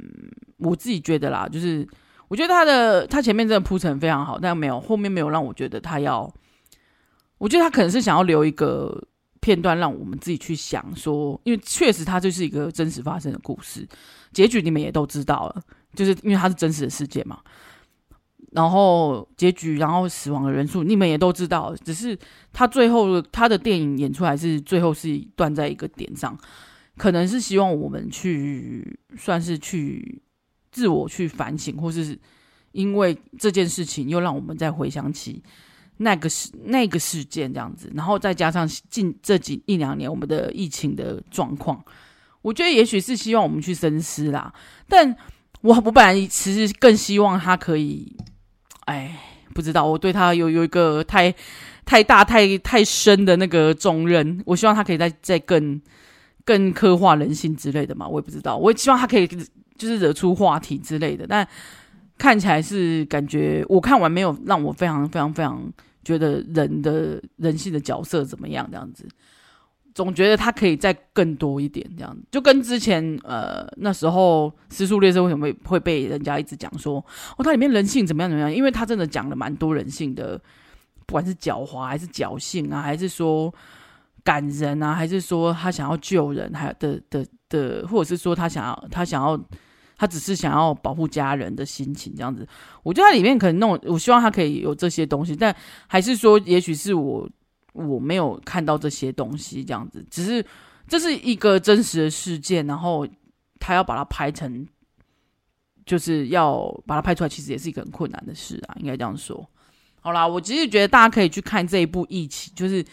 [0.57, 1.87] 我自己觉得啦，就是
[2.27, 6.33] 我觉得他的他前面真的铺陈非常好，但没有后面没有让我觉得他要。
[7.39, 9.03] 我觉得他可能是想要留一个
[9.39, 13.87] 片段，让我们自己去想说，因为确实它就是一个真实发生的故事，
[14.31, 15.61] 结局你们也都知道了，
[15.95, 17.39] 就是因为它是真实的世界嘛。
[18.51, 22.17] 然后结局，然后死亡的人数你们也都知道，只是
[22.51, 26.35] 他最后他的电影演出来是最后是断在一个点上，
[26.97, 30.21] 可能是希望我们去算是去
[30.71, 32.19] 自我去反省，或是
[32.71, 35.43] 因为这件事情又让我们再回想起。
[36.01, 41.83] 那个事那个事件这样子，然后再加上近这几一两年我们的疫情的状况，
[42.41, 44.53] 我觉得也许是希望我们去深思啦。
[44.87, 45.15] 但
[45.61, 48.15] 我我本来其实更希望他可以，
[48.85, 49.19] 哎，
[49.53, 51.33] 不知道我对他有有一个太
[51.85, 55.81] 太大太太深的那个重任，我希望他可以再再更
[56.45, 58.07] 更刻画人性之类的嘛。
[58.07, 61.47] 我也不知道，我也希望他可以就是惹出话题之类的，但。
[62.17, 65.57] 看起来是感觉我看完没有让我非常非常非常
[66.09, 69.07] 觉得人的人性的角色怎么样这样子。
[69.93, 77.03] 总觉得他可以再更多一点，这样就跟之前呃那时候《尸速列车》为什么会会被人家一直讲说
[77.37, 78.53] 哦，它里面人性怎么样怎么样？
[78.53, 80.39] 因为他真的讲了蛮多人性的，
[81.05, 83.53] 不管是狡猾还是侥幸啊，还是说
[84.23, 89.37] 感人啊，还是说他想要救人，还的的的，或者是说他想要他想要
[89.99, 92.47] 他只是想要保护家人的心情这样子。
[92.81, 97.29] 我觉得里面可能那种，我希望他可以有这些东西，但还是说，也许是我。
[97.71, 100.43] 我没有看到这些东西，这样子，只是
[100.87, 103.07] 这是一个真实的事件，然后
[103.59, 104.67] 他要把它拍成，
[105.85, 109.47] 就是要把它拍出来，其实也是一个很困难的事啊，应该这样说。
[110.01, 112.83] 好啦，我其实觉得大家可以去看这一部《疫起》，就是，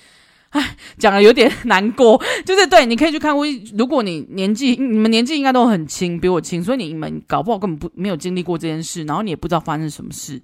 [0.51, 3.35] 哎， 讲的有点难过， 就是对，你可以去看。
[3.77, 10.41] 如果你年纪，你们年纪应该都很轻，比我轻，所以你们搞不好根本不没有经历过这件事，然后你也不知道发生什么事。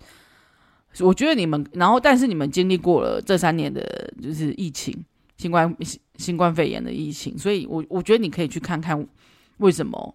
[1.00, 4.94] 我觉得你们，然后但是你们经历过了这三年的，就是疫情，
[5.38, 5.74] 新冠
[6.16, 9.06] 新冠肺炎的疫情，所以我我觉得你可以去看看
[9.58, 10.14] 为什么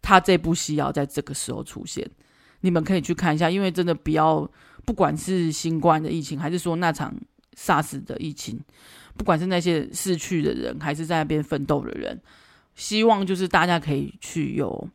[0.00, 2.08] 他这部戏要在这个时候出现。
[2.60, 4.48] 你们可以去看一下，因为真的不要，
[4.84, 7.12] 不管是新冠的疫情，还是说那场
[7.56, 8.60] SARS 的疫情，
[9.16, 12.20] 不管是那些逝去的人，还是在那边奋斗的人，
[12.74, 14.88] 希望就是大家可以去有。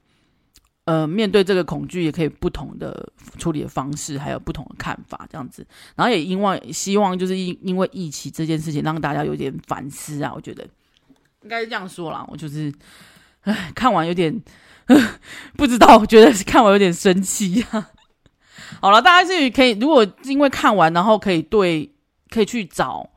[0.86, 5.68] 呃，面对这个恐惧，也可以不同的处理的方式，还有不同的看法，这样子。
[5.98, 10.32] 然后也因为希望，就是因因为疫情这件事情，让大家有点反思啊。
[10.34, 10.66] 我觉得
[11.42, 12.26] 应该是这样说啦。
[12.30, 12.74] 我就是，
[13.42, 14.42] 唉，看完有点
[15.58, 17.90] 不知道，觉得看完有点生气啊。
[18.80, 21.92] 好了，大家是可以，如果因为看完，然后可以对，
[22.30, 23.10] 可以去找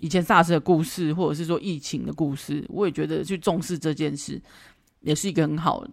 [0.00, 4.40] 以前 SARS 的故事，或者是说疫情的故事，我也觉得去重视这件事，
[5.00, 5.86] 也是一个很好。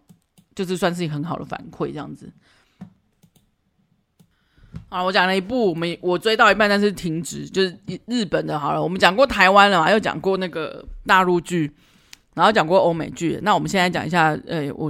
[0.56, 2.32] 就是算是一个很好的反馈，这样子。
[4.88, 8.58] 好，我讲了一部，我们我追到一半，但是停止，就是日本的。
[8.58, 11.70] 好了，我们讲过台湾了嘛，又讲过那个大陆剧，
[12.36, 13.38] 然后讲过欧美剧。
[13.41, 14.89] 那我们现在讲一下，呃，我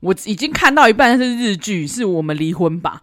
[0.00, 3.02] 我已经看到一半，但是日剧是我们离婚吧。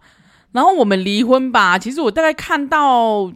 [0.52, 3.32] 然后我们离婚吧，其实我大概看到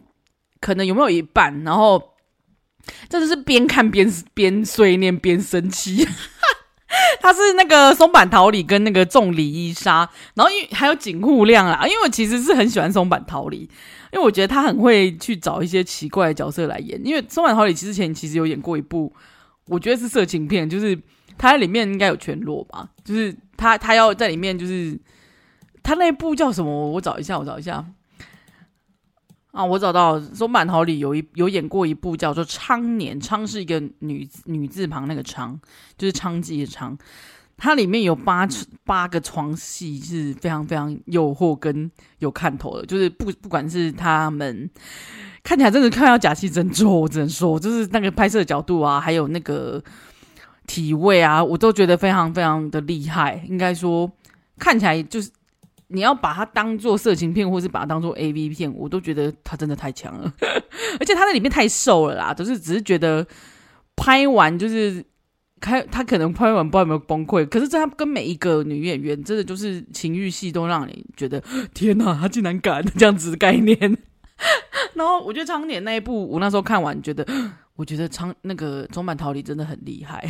[0.61, 2.10] 可能有没有一半，然后
[3.09, 6.07] 这就是边看边边碎念边生气。
[7.21, 13.59] 他是那个松坂桃李跟那个重里依纱，然后因为还有井户亮啦，因为我其实是很喜欢松坂桃李，
[14.11, 16.99] 因为我觉得他很会去找一些奇怪的角色来演。
[17.05, 19.13] 因为松坂桃李之前其实有演过一部，
[19.67, 20.99] 我觉得是色情片，就是
[21.37, 24.99] 他在里面应该有全裸吧，就是他他要在里面，就是
[25.81, 26.91] 他那部叫什么？
[26.91, 27.85] 我找一下，我找一下。
[29.51, 35.57] 啊，我找到松坂桃李有一有演过一部叫做《娼年》，娼是一个女女字旁那个娼，
[35.97, 36.97] 就是娼妓的娼。
[37.57, 38.47] 它里面有八
[38.85, 44.69] 八个床戏是非常非常诱惑跟有看头的，就是不不管是他们
[45.43, 49.83] 看起来真的看到假戏真做，我只能说，就是那个拍摄角度啊，还有那个
[50.65, 53.43] 体位啊，我都觉得非常非常的厉害。
[53.47, 54.09] 应该说
[54.57, 55.29] 看起来就是。
[55.91, 60.33] 你要把它当做色情片，或是把它当做 AV 片，我都觉得他真的太强了，
[60.99, 63.25] 而且他在里面太瘦了啦，就是只是觉得
[63.95, 65.03] 拍完就是
[65.59, 73.77] 开，他可能拍完不知道有没有崩溃，可是这他跟每一个女演员真的就是情欲戏都让你觉得天哪，他竟然敢 这样子的概念。
[74.95, 77.23] 然后我觉得《长年》那一部，我那时候看完觉得，
[77.75, 80.27] 我觉得长那个中版桃李真的很厉害。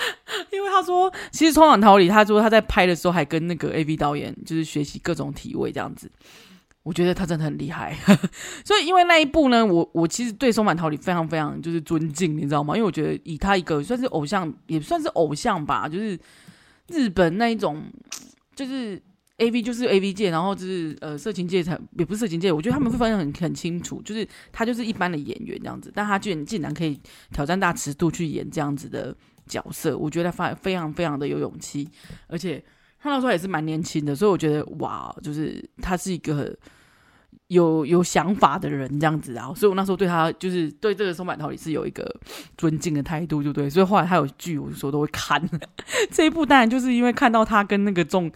[0.52, 6.10] 因为他说，其实松坂桃李，他说他在拍的时候还跟那个 AV 导演就是学习各种体位这样子，
[6.82, 7.96] 我觉得他真的很厉害。
[8.64, 12.76] 所以因为那一部呢，我我其实对松坂桃李非常非常就是尊敬，你知道吗？
[12.76, 16.18] 因为我觉得以他一个算是偶像，也算是偶像吧，就是
[16.88, 17.82] 日本那一种，
[18.54, 19.00] 就是
[19.38, 26.98] AV 就是 AV 界，然后就是呃色情界才也不是色情界，我觉得他们会分得很很清楚，就是他就是一般的演员这样子，但他居然竟然可以
[27.32, 29.14] 挑战大尺度去演这样子的。
[29.48, 31.88] 角色，我觉得他非常非常的有勇气，
[32.28, 32.62] 而且
[33.00, 36.54] 他那时候也是蛮年轻的，所以我觉得哇，就是他是一个
[37.48, 42.04] 有有想法的人这样子啊，所以我那时候对他就是对这个松坂桃李是有一个
[42.56, 45.42] 尊敬的态度，就对，所以后来他有剧，我就说都会看
[46.12, 48.30] 这一部，当然就是因为看到他跟那个仲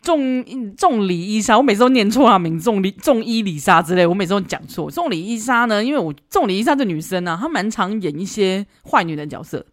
[0.00, 0.42] 仲
[0.76, 4.90] 仲里伊莎，我每次都念错他名字，仲里仲伊里莎之类，我每次都讲错。
[4.90, 9.66] 仲里伊莎呢，因为我仲里伊莎这女生呢、啊，她蛮常演一些坏女人角色。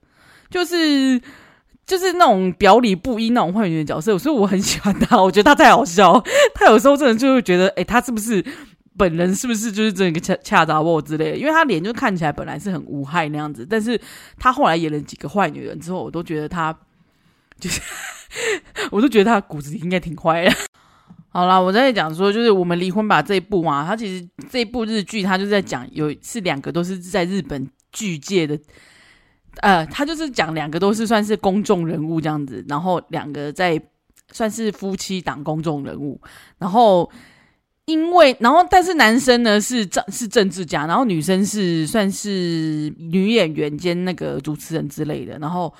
[0.50, 1.22] 就是
[1.86, 5.22] 就是那种表里不一那种坏女人角色，所以我很喜欢她。
[5.22, 6.24] 我觉得她太好笑，
[6.54, 8.44] 她有时候真的就会觉得，哎、欸，她是不是
[8.98, 11.38] 本人是不是就是这个恰恰杂货之类的？
[11.38, 14.00] 因为她脸就看起来本来是很无害那样子，但是
[14.38, 16.78] 她后来演了几个坏女人之后，我都觉得她
[17.60, 17.82] 就是，
[18.92, 20.52] 我都觉得她骨子里应该挺坏的。
[21.30, 28.60] 好啦，我在讲说，就是我们离婚吧这一部嘛，它其实这一部日剧，它就在讲有是两个都是在日本剧界的，
[29.62, 33.82] 呃，他就是讲两个都是算是公众人物这样子，然后两个在
[34.32, 36.20] 算是夫妻档公众人物，
[36.58, 37.10] 然后
[37.86, 45.74] 因为然后但是男生呢是政是政治家，然后女生是算是女演员兼那个主持人之类的，然后。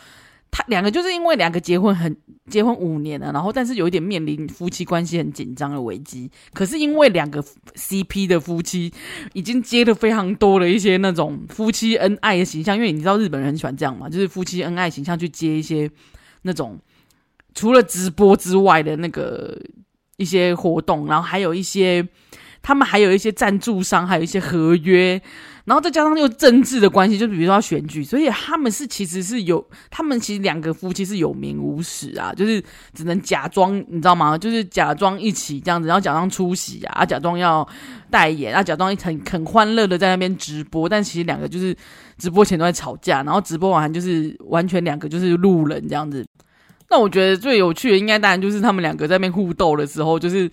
[0.58, 2.18] 他两个就是因为两个结婚很
[2.50, 6.32] 结婚五年了，然后但是有一点面临夫妻关系很紧张的危机。
[6.52, 7.44] 可是因为两个
[7.76, 8.92] CP 的夫妻
[9.34, 15.88] 已经接了非常多的一些那种夫妻恩爱的形象，因为你知道日本人很喜欢这样嘛，就是夫妻恩爱形象去接一些
[16.42, 16.80] 那种
[17.54, 19.56] 除了直播之外的那个
[20.16, 22.08] 一些活动，然后还有一些
[22.64, 25.22] 他们还有一些赞助商，还有一些合约。
[25.68, 29.62] 然后再加上又政治的关系，就比如说要选举，所以他们是其实是有，
[29.92, 32.64] 他们其实两个夫妻是有名无实啊，就是
[32.94, 34.38] 只能假装，你知道吗？
[34.38, 37.68] 就是假装一起这样子，然后假装出席啊，假装要
[38.10, 41.76] 代言啊，假装很很欢乐的在那边直播，但其实两个就是
[42.18, 46.26] 直播前都在吵架，然后直播完就是完全两个就是路人这样子。
[46.90, 50.50] 那我觉得最有趣的应该当然就是他们两个在那边互斗的时候，就是。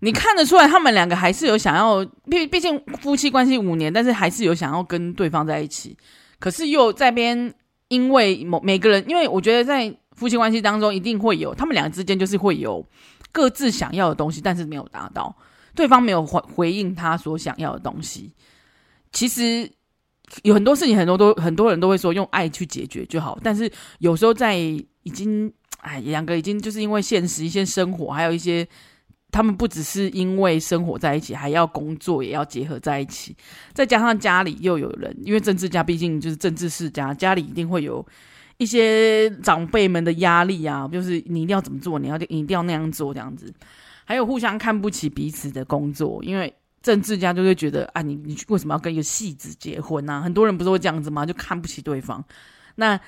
[0.00, 5.96] 你看得出来，他们两个还是有想要，毕毕竟夫妻关系五年，但是还是有想要跟对方在一起。
[6.38, 7.52] 可是又在边，
[7.88, 12.86] 因为某每个人，因为我觉得在夫妻关系当中，一定会有他们两个之间就是会有
[13.32, 15.34] 各自想要的东西，但是没有达到，
[15.74, 18.32] 对方没有回回应他所想要的东西。
[19.10, 19.68] 其实
[20.44, 23.68] 有很多事情，很多都很多人都会说用爱去解决就好，但是
[23.98, 28.64] 有时候在已经哎，两个已经就是因为现实一些生活，还有一些。
[29.30, 33.36] 他们不只是因为生活在一起，还要工作，也要结合在一起。
[33.74, 38.04] 再加上家里又有人，因为政治家毕竟就是政治世家，家里一定会有
[38.56, 43.52] 一些长辈们的压力啊，就是你一定要怎么做，你要一定要那样做这样子。
[44.06, 46.52] 还有互相看不起彼此的工作，因为
[46.82, 50.22] 政治家就会觉得啊，你你为什么要跟一个戏子结婚啊？
[50.22, 51.26] 很多人不是会这样子吗？
[51.26, 52.24] 就看不起对方。
[52.76, 52.98] 那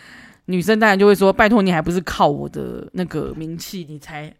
[0.44, 4.30] 女生当然就会说，拜托你还不是靠我的那个名气，你才。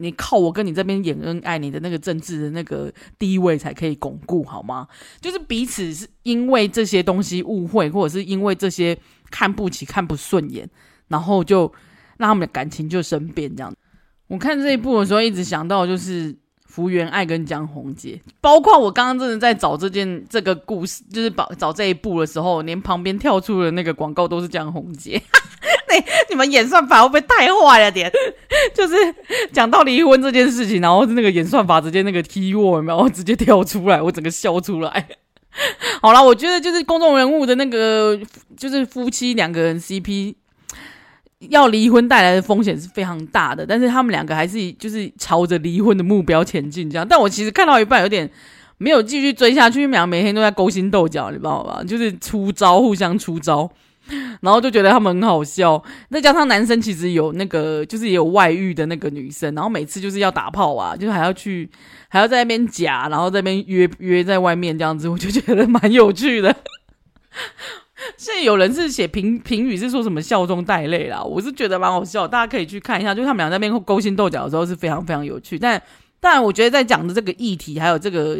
[0.00, 4.88] 你靠我跟你这边演恩爱，你的那个政治的那个地位才可以巩固，好吗？
[5.20, 8.98] 就是彼此是因为这些东西误会，或者是因为这些
[9.30, 10.66] 看不起、看不顺眼，
[11.08, 11.70] 然后就
[12.16, 13.72] 让他们的感情就生变这样。
[14.26, 16.34] 我看这一部的时候，一直想到就是
[16.64, 25.20] 福原爱跟江宏杰，包括我刚刚真的在找这件这个故事，就是找找这一部的时候，连旁边跳出的那个广告都是江宏杰。
[26.30, 28.10] 你们演算法会不会太坏了点？
[28.72, 28.94] 就是
[29.52, 35.08] 讲到离婚这件事情，然后那个演算法直接那个 keyword，然后直接跳出来，我整个笑出来。
[36.00, 38.18] 好啦，我觉得就是公众人物的那个，
[38.56, 40.34] 就是夫妻两个人 CP
[41.48, 47.06] 要离婚带来的风险是非常大的，但是他们两个还是就是朝着离婚的目标前进这样。
[47.06, 48.30] 但我其实看到一半有点
[48.78, 51.82] 没有继续追下去，因为两个每天都在勾心斗角，你知道吧？
[51.82, 53.70] 就是出招，互相出招。
[54.40, 61.70] 然后就觉得他们很好笑，再加上男生其实有那个，就是也有外遇的那个女生，然后每次就是要打炮啊，就是还要去，
[62.08, 66.54] 还要在那边夹，然后在那边约约在外面这样子，我就觉得蛮有趣的。
[68.16, 75.82] 现在有人是写评评语是说什么笑中带泪啦，我是觉得蛮好笑，大家可以去看一下，就是他们俩在那边勾心斗角的时候是非常非常有趣，但
[76.20, 78.38] 但我觉得在讲的这个议题还有这个。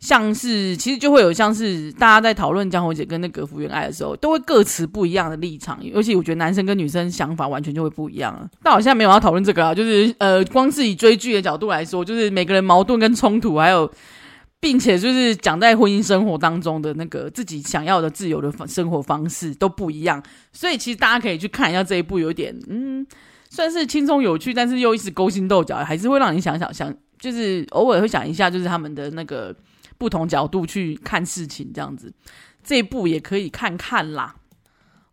[0.00, 8.48] 像是其实就会有像是大家在讨论江宏杰跟那个福原爱的时候，都会各持不一样的立场，尤其我觉得男生跟女生想法完全就会不一样了。
[8.62, 13.92] 但好像没有要讨论这个啊，就是呃，光是以追剧的角度来说，就是每个人矛盾跟冲突，还有
[14.58, 23.06] 并且就是讲在婚姻生活当中的那个自己想要的自由的生活方式都不一样，所以其实大家可以去看一下这一部，有点嗯，
[23.50, 29.54] 算是轻松有趣，但是又一直勾心斗角，还是会让你想想想，就是偶尔会想一下，就是他们的那个。
[30.00, 32.10] 不同角度去看事情，这样子，
[32.64, 34.34] 这一部也可以看看啦。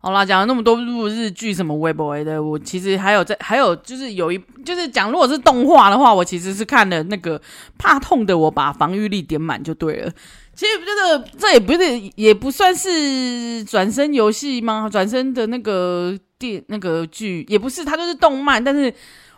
[0.00, 7.38] 好啦，讲了那么多部日剧什么 Web 的，我其实还有在，还有就是有一，就是讲如果是动画的话，我其实是看了那个
[7.76, 10.10] 怕痛的，我把防御力点满就对了。
[10.54, 14.88] 其实这个这也不是，也不算是转身游戏吗？
[14.90, 18.94] 转身的那个电那个剧也不是，它就是动漫，但是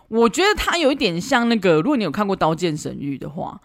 [0.09, 3.61] 我觉得它有一点像那个，如果你有看过《刀剑神域》的话。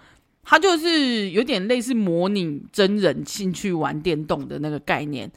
[0.46, 5.30] 它就是有点类似模拟真人进去玩电动的那个概念。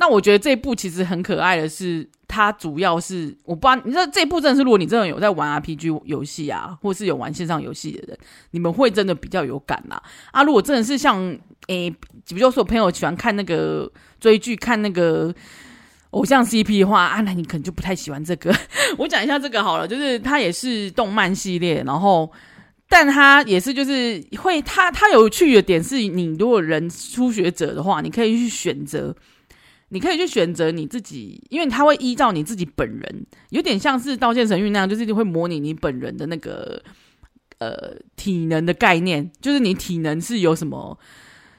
[0.00, 8.18] 那我觉得这一部其实很可爱的是，它主要是我不知道，你知道这一部真的是，如果你真的有在玩 RPG 游戏啊，或是有玩线上游戏的人，
[8.52, 10.00] 你们会真的比较有感啦。
[10.30, 11.18] 啊，如果真的是像
[11.66, 11.90] 诶，
[12.28, 13.90] 比如说我朋友喜欢看那个
[14.20, 15.34] 追剧、看那个
[16.10, 18.54] 偶像 CP 的话，啊，那你可能就不太喜欢这个。
[18.98, 22.30] 我讲一下这个好了，就是它也是动漫系列，然后。
[22.88, 29.14] 但他也是就是会，他他有趣的点是，你如果人初学者的话，你可以去选择，
[29.90, 36.82] 你可以去选择你自己，因为他会依照你自己本人，有点像是刀剑神域那样，就是会模拟你本人的那个
[37.58, 40.98] 呃体能的概念，就是你体能是有什么。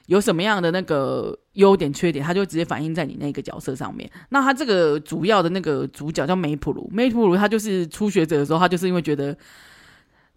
[0.08, 4.10] 有什么样的那个优点缺点，他就直接反映在你那个角色上面。
[4.30, 9.38] 那他这个主要的那个主角叫梅普鲁，梅普鲁他就是初学者的时候，他就是因为觉得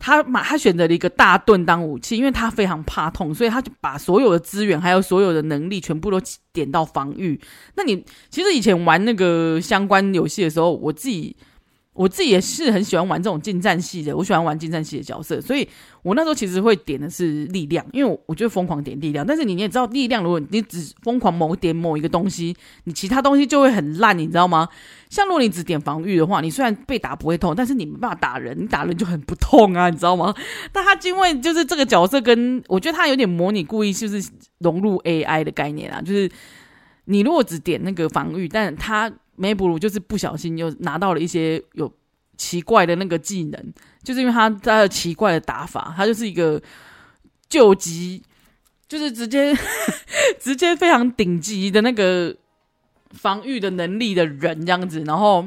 [0.03, 6.21] 他马他选择了一个大盾当武器，因为他非常怕痛，所以他就把所有的资源还有所有的能力全部都
[6.53, 7.41] 点到防御。
[7.77, 11.37] 那你其实以前玩那个相关游戏的时候，我自己。
[11.95, 15.69] 我自己也是很喜欢玩这种近战系的，我喜欢玩近战系的角色，所以
[16.03, 19.27] 我那时候其实会点的是力量，因为我我就疯狂点力量。
[19.27, 24.67] 但是你也知道，力量如果你只疯狂某点某一个东西，你其他东西就会很烂，你知道吗？
[25.11, 30.35] 像如果你只点防御的话，你虽然被打不会痛，但是你没办法打人，你打人就很不痛啊，你知道吗？
[30.73, 34.31] 但他因为就是这个角色跟我觉得他有点模拟故意就是
[34.61, 36.31] 融入 AI 的概念啊，就是
[37.05, 39.13] 你如果只点那个防御，但他。
[39.37, 41.93] 梅布鲁就是不小心又拿到了一些有
[42.37, 43.73] 奇怪的那个技能，
[44.03, 46.61] 就是因为他他的奇怪的打法，他就是一个
[47.49, 48.23] 救急，
[48.89, 49.57] 就是直接
[50.41, 52.35] 直接非常顶级的那个
[53.11, 55.03] 防御的能力的人这样子。
[55.05, 55.45] 然后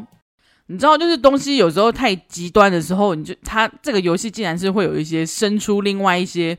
[0.68, 6.58] 你知道，就是东西有时候太极端的时候，你就他这个游戏竟然是会有一些生出另外一些。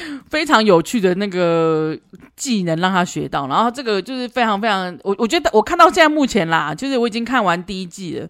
[0.30, 1.96] 非常有趣的那个
[2.36, 8.28] 技能让他学到，然后这个就是非常非常，我我觉得我看到现在目前啦，就是我已经看完第一季了。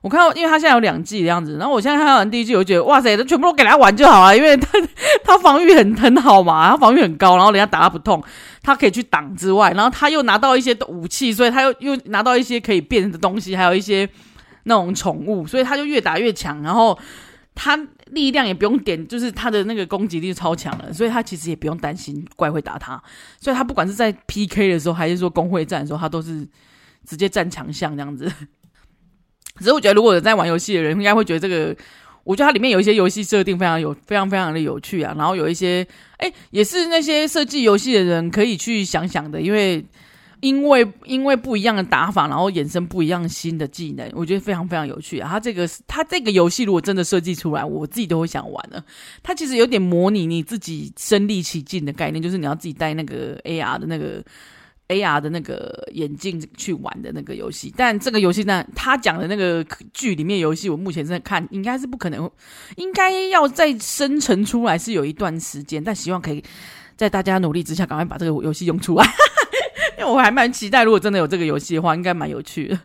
[0.00, 4.66] 我看到，因为他现在有两季的样子，然后我现在看完第一季，我觉得哇塞，都全部都给他玩就好了，因为他
[5.22, 8.20] 他防御很很好嘛，他防御很高，然后人家打他不痛，
[8.62, 14.08] 他可以去挡之外，然后他又拿到一些武器，所以他又又拿到一些可以变的东西，还有一些
[14.64, 16.98] 那种宠物，所以他就越打越强，然后。
[17.54, 17.76] 他
[18.06, 23.00] 力量也不用点，就是他的那个攻击力超强了，所以他其实也不用担心怪会打他，
[23.38, 26.46] 所以他不管是在 PK 的时候，还是说公会战的时候，他都是
[27.06, 28.30] 直接站强项这样子。
[29.58, 31.76] 只是我觉得，如果在玩游戏的人，应该会觉得这个，
[32.24, 35.86] 我觉得它里面有一些游戏设定非常有，非常非常的有趣啊，然后有一些，
[36.16, 39.84] 哎，也是那些设计游戏的人可以去想想的，因为。
[40.42, 45.28] 因为因为不一样的打法，然后衍生不一样新的技能，我觉得非常非常有趣啊！
[45.30, 48.84] 它这个它这个游戏如果真的设计出来，我自己都会想玩的。
[49.22, 54.20] 它其实有点模拟你自己身临其境的概念，就是你要自己戴那个 AR 的那个
[54.88, 57.72] AR 的那个眼镜去玩的那个游戏。
[57.76, 59.64] 但这个游戏呢，他讲的那个
[59.94, 62.28] 剧里面游戏，我目前在看，应该是不可能，
[62.74, 66.42] 应该要再生成出来是有一段时间，但希望可以
[66.96, 69.06] 在大家努力之下，赶快把这个游戏用出来。
[70.02, 72.80] 因为我还蛮期待，如果真的有这个游戏的话，应该蛮有趣的。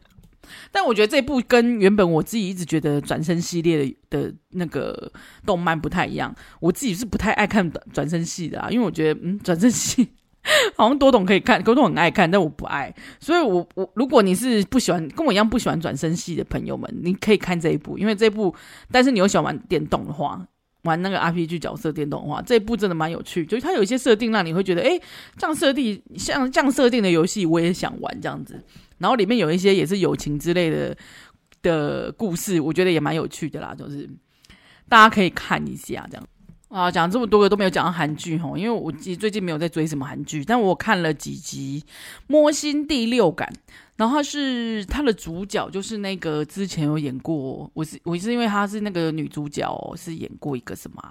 [0.71, 5.11] 但我觉得这部跟原本我自己一直觉得转生系列的的那个
[5.45, 6.33] 动漫不太一样。
[6.59, 10.07] 我自己是不太爱看转生系的啊，因为我觉得嗯，转生系
[10.75, 12.93] 好像多懂可以看，多懂很爱看，但我不爱。
[13.19, 18.53] 所以我我如果你是不喜欢跟我一样不喜欢转生系的朋友们，你可以看这一部，因为这一部，
[18.91, 20.47] 但是你又喜欢玩电动的话。
[20.87, 24.99] 玩那个 RPG 角色电动的话，这一部真的蛮有趣，就是它有一些设定让你会觉得，哎，
[25.37, 28.63] 这样设定像这样设定的游戏我也想玩这样子。
[28.97, 30.97] 然后里面有一些也是友情之类的
[31.61, 34.09] 的故事，我觉得也蛮有趣的啦，就是
[34.89, 36.27] 大家可以看一下这样。
[36.69, 41.81] 啊，讲这么多个都没有讲到韩剧齁，因为我其实最近没有在追什么韩剧，但我看了几集
[42.27, 43.53] 《摸心第六感》，
[43.97, 51.01] 然后他是他的主角就是那个之前有演过，我是我是因为他是那个女主角是演过一个什么？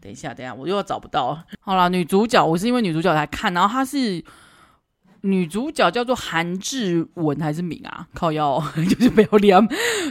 [0.00, 1.38] 等一下，等一下，我又要找不到。
[1.60, 4.22] 好了，女主角我是因为女主角来看，然后她是
[5.22, 8.06] 女主角叫做韩志文还是敏啊？
[8.12, 9.58] 靠腰 就是没有脸。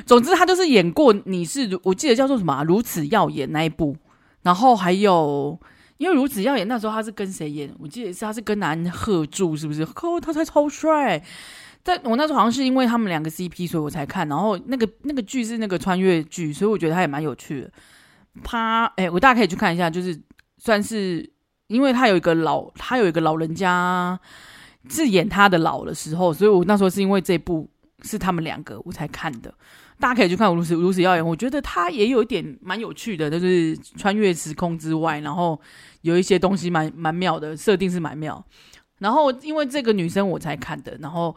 [0.06, 2.64] 总之她就是演过，你是我记得叫做什么？
[2.64, 3.96] 如此耀眼那一部。
[4.42, 5.60] 然后还有，
[5.98, 7.74] 因为如此耀眼，那时候他是跟谁演？
[7.80, 9.84] 我记得是他是跟南赫柱，是不是？
[9.84, 11.24] 哦，他才超帅。
[11.84, 14.28] 但我那时候好像是因为他们两个 CP，所以我才看。
[14.30, 17.72] 然后那个那个剧是那个穿越剧，所以我觉得他也蛮有趣的。
[18.44, 20.20] 他哎，我大家可以去看一下，就是
[20.58, 21.30] 算是
[21.68, 24.20] 因为他有一个老，他有一个老人家
[24.90, 27.70] 是演他的老的时候，所以我那时候是因为这部
[28.04, 29.54] 是他们两个我才看的。
[30.00, 35.60] 大家可以去看《如此如此耀眼》，我觉得它也有一点蛮有趣的，就是穿越时空之外，然后
[36.02, 38.44] 有一些东西蛮蛮妙的，设定是蛮妙。
[38.98, 41.34] 然后因为这个女生我才看的，然后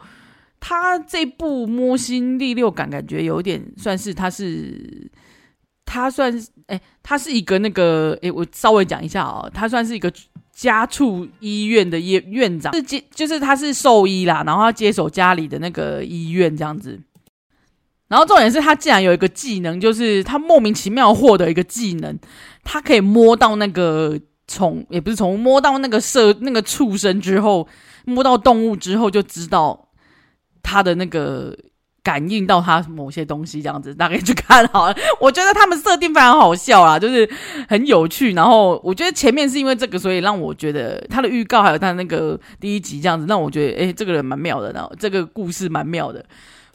[0.60, 5.10] 他这部《摸心第六感》感觉有点算是他是
[5.84, 10.12] 他算是哎，他是一个那个哎，我稍微讲一下哦，他算是一个
[10.52, 16.98] 家畜医院的院院长，是接就是他是兽医啦，然后他接手家里的那个医院这样子。
[18.08, 22.16] 然后重点是他竟然有一个技能，就是他莫名其妙获得一个技能，
[22.62, 27.66] 他可以摸到那个虫，也不是虫，摸到那个射那个畜生之后，
[28.04, 29.85] 摸到动物之后就知道
[30.66, 31.56] 他的那个。
[32.06, 34.94] 感应到他某些东西，这样子大概去看好了。
[35.20, 37.28] 我觉得他们设定非常好笑啦，就是
[37.68, 38.32] 很有趣。
[38.32, 46.24] 然后我觉得前面是因为这个，所以让我觉得他的预告还有他那个第一集这样子，让我觉得诶，这个人蛮妙的，然后这个故事蛮妙的，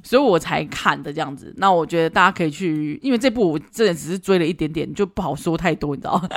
[0.04, 1.54] 所以我才看的这样子。
[1.58, 6.22] 那我觉得大家可以去，因为这部我真的只是追了一点点，就不好说太多，你知道？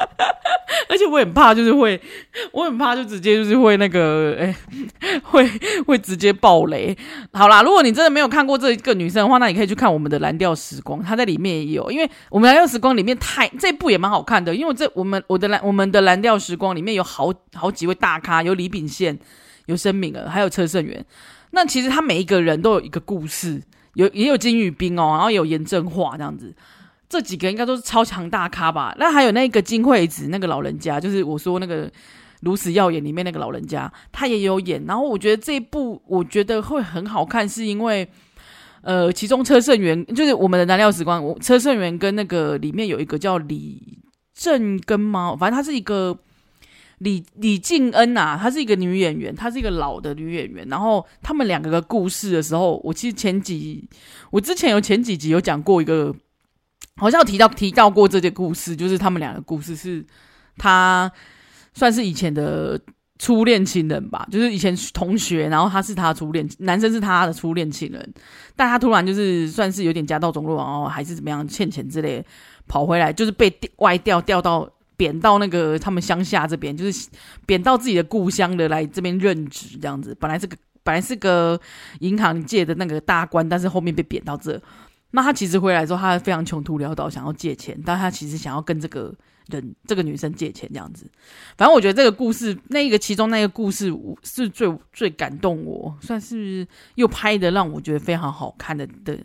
[0.89, 2.01] 而且我很怕，就是会，
[2.53, 4.55] 我很怕就直接就是会那个， 哎、
[5.23, 5.49] 会
[5.87, 6.97] 会直接爆雷。
[7.33, 11.91] 好啦，如果你真的没有看过这个女生的话，那你可以去看我们的蓝调时光，她在里面也有。
[11.91, 19.19] 因为我们蓝调时光里面太这部也蛮好看的，因为这我们我的蓝我们的蓝调时光里面有好好几位大咖，有李秉宪，
[19.67, 21.05] 有申敏儿，还有车胜元。
[21.55, 23.63] 那其实他每一个人都有一个故事，
[23.95, 26.55] 有也有金宇彬哦，然后有严正化这样子。
[27.09, 28.93] 这几个应该都是超强大咖吧？
[28.99, 31.87] 那还有那个金惠子那个老人家，就是我说那个
[32.41, 34.85] 《如此耀眼》里面那个老人家，他也有演。
[34.87, 38.09] 然后我觉得这一部我觉得会很好看，是因为
[38.83, 43.81] 呃，其中车胜元就是我们的燃料时光，车胜元跟那个里面有一个叫李
[44.35, 45.37] 正根吗？
[45.39, 46.19] 反正他是一个
[47.05, 50.67] 李李静恩呐、啊，她是一个女演员，她是一个老的女演员。
[50.69, 53.89] 然后他们两个的故事的时候，我其实前几
[54.31, 56.15] 我之前有前几集有讲过一个。
[56.97, 60.05] 好像提到提到过这些故事，就是他们两个故事是，
[60.57, 61.11] 他
[61.73, 62.81] 算是以前的
[63.19, 68.15] 初恋情人吧，就是以前同学，然后他是他初恋，男生是他的初恋情人，
[68.55, 72.25] 但他突然就是算是有点家道中落，然后还是怎么样欠钱之类，
[72.69, 77.09] 跑回来就是被外调调到贬到那个他们乡下这边，就是
[77.47, 81.61] 贬到自己的故乡的来这边任职这样子，本来是个本来是个
[82.01, 84.61] 银行界的那个大官，但是后面被贬到这。
[85.13, 89.15] 那他其实回来之后，他非常穷途潦倒，想要借钱，但他其实想要跟这个
[89.47, 91.09] 人、这个女生借钱这样子。
[91.57, 96.67] 反正我觉得这个故事，那个其中那个故事是最最感动我，算是
[96.97, 99.17] 又拍的让我觉得非常好看的的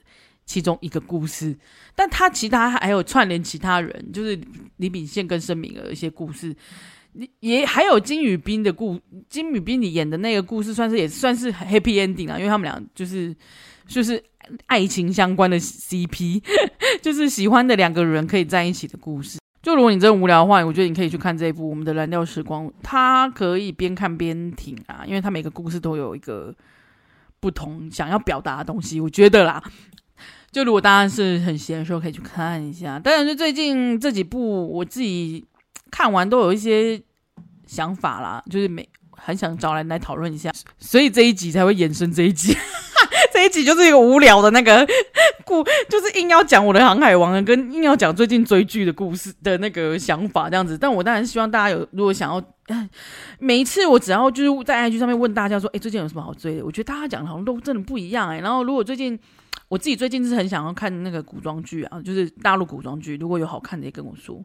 [0.50, 1.56] 其中一个故事。
[1.93, 4.39] 但他其他还有串联其他人，就是
[4.78, 6.56] 李秉宪跟申敏儿一些故事，
[7.39, 13.36] 也还有金宇彬的故，金宇彬你演的那个故事，算是也算是 happy ending 啊，因为他们俩就是
[13.88, 14.24] 就是。
[14.66, 16.41] 爱情相关的 CP，
[17.04, 19.38] 就是喜欢的两个人可以在一起的故事。
[19.62, 26.56] 就如果你真的无聊的话，我觉得你可以去看这一部《我们的蓝调时光》，它可以边看边听啊，因为它每个故事都有一个
[27.39, 29.00] 不同想要表达的东西。
[29.00, 29.64] 我觉得啦，
[30.52, 33.00] 就如果大家是很闲的时候，可以去看一下。
[33.00, 35.45] 当然，就最近这几部我自己
[35.91, 37.02] 看完都有一些
[37.66, 42.56] 想法啦，就是每很想找人来讨论一下，所以这一集才会衍生这一集。
[43.32, 44.86] 这一集就是一个无聊的那个
[45.45, 50.78] 故，就是硬要讲我的航海王，跟硬要讲最近追剧的故事的那个想法这样子。
[50.78, 52.43] 但我当然希望大家有，如果想要，
[53.39, 56.66] 每一次我只要就是在 IG 上面问大家说，哎，最近有什么好追的？
[56.66, 58.39] 我觉得大家讲的好像都真的不一样哎。
[58.39, 59.18] 然后如果最近
[59.70, 64.43] 我自己最近是很想要看那个古装剧啊，就是大陆古装剧，如果有好看的也跟我说。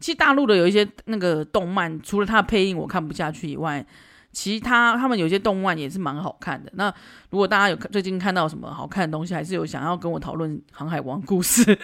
[0.00, 3.86] 其实大陆的有一些那个动漫，除了它的配音我看不下去以外。
[4.34, 6.72] 其他他们有些动漫也是蛮好看的。
[6.74, 6.90] 那
[7.28, 11.78] 如果大家有最近看到什么好看的东西，还是有想要跟我讨论《航海王》故事，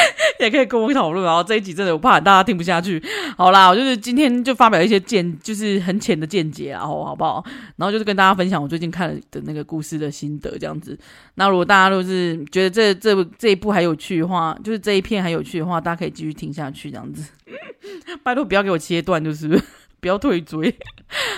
[0.40, 1.24] 也可以跟我讨论。
[1.24, 3.02] 然后这一集真的我怕大家听不下去。
[3.36, 7.44] 好啦，我就是今天就发表一些见，就是很浅的见解，然后好不好？
[7.76, 10.98] 然后就是跟大家分享我最近看的那个故事的心得，这样子。
[11.34, 17.30] 那如果大家都是觉得这这这一部还有趣的话，就是这一片还有趣的话，大家可以继续听下去，这样子。
[18.22, 19.60] 拜托不要给我切断，就是。
[20.00, 20.72] 不要退追，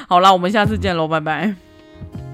[0.07, 2.30] 好啦，我们下次见喽，拜拜。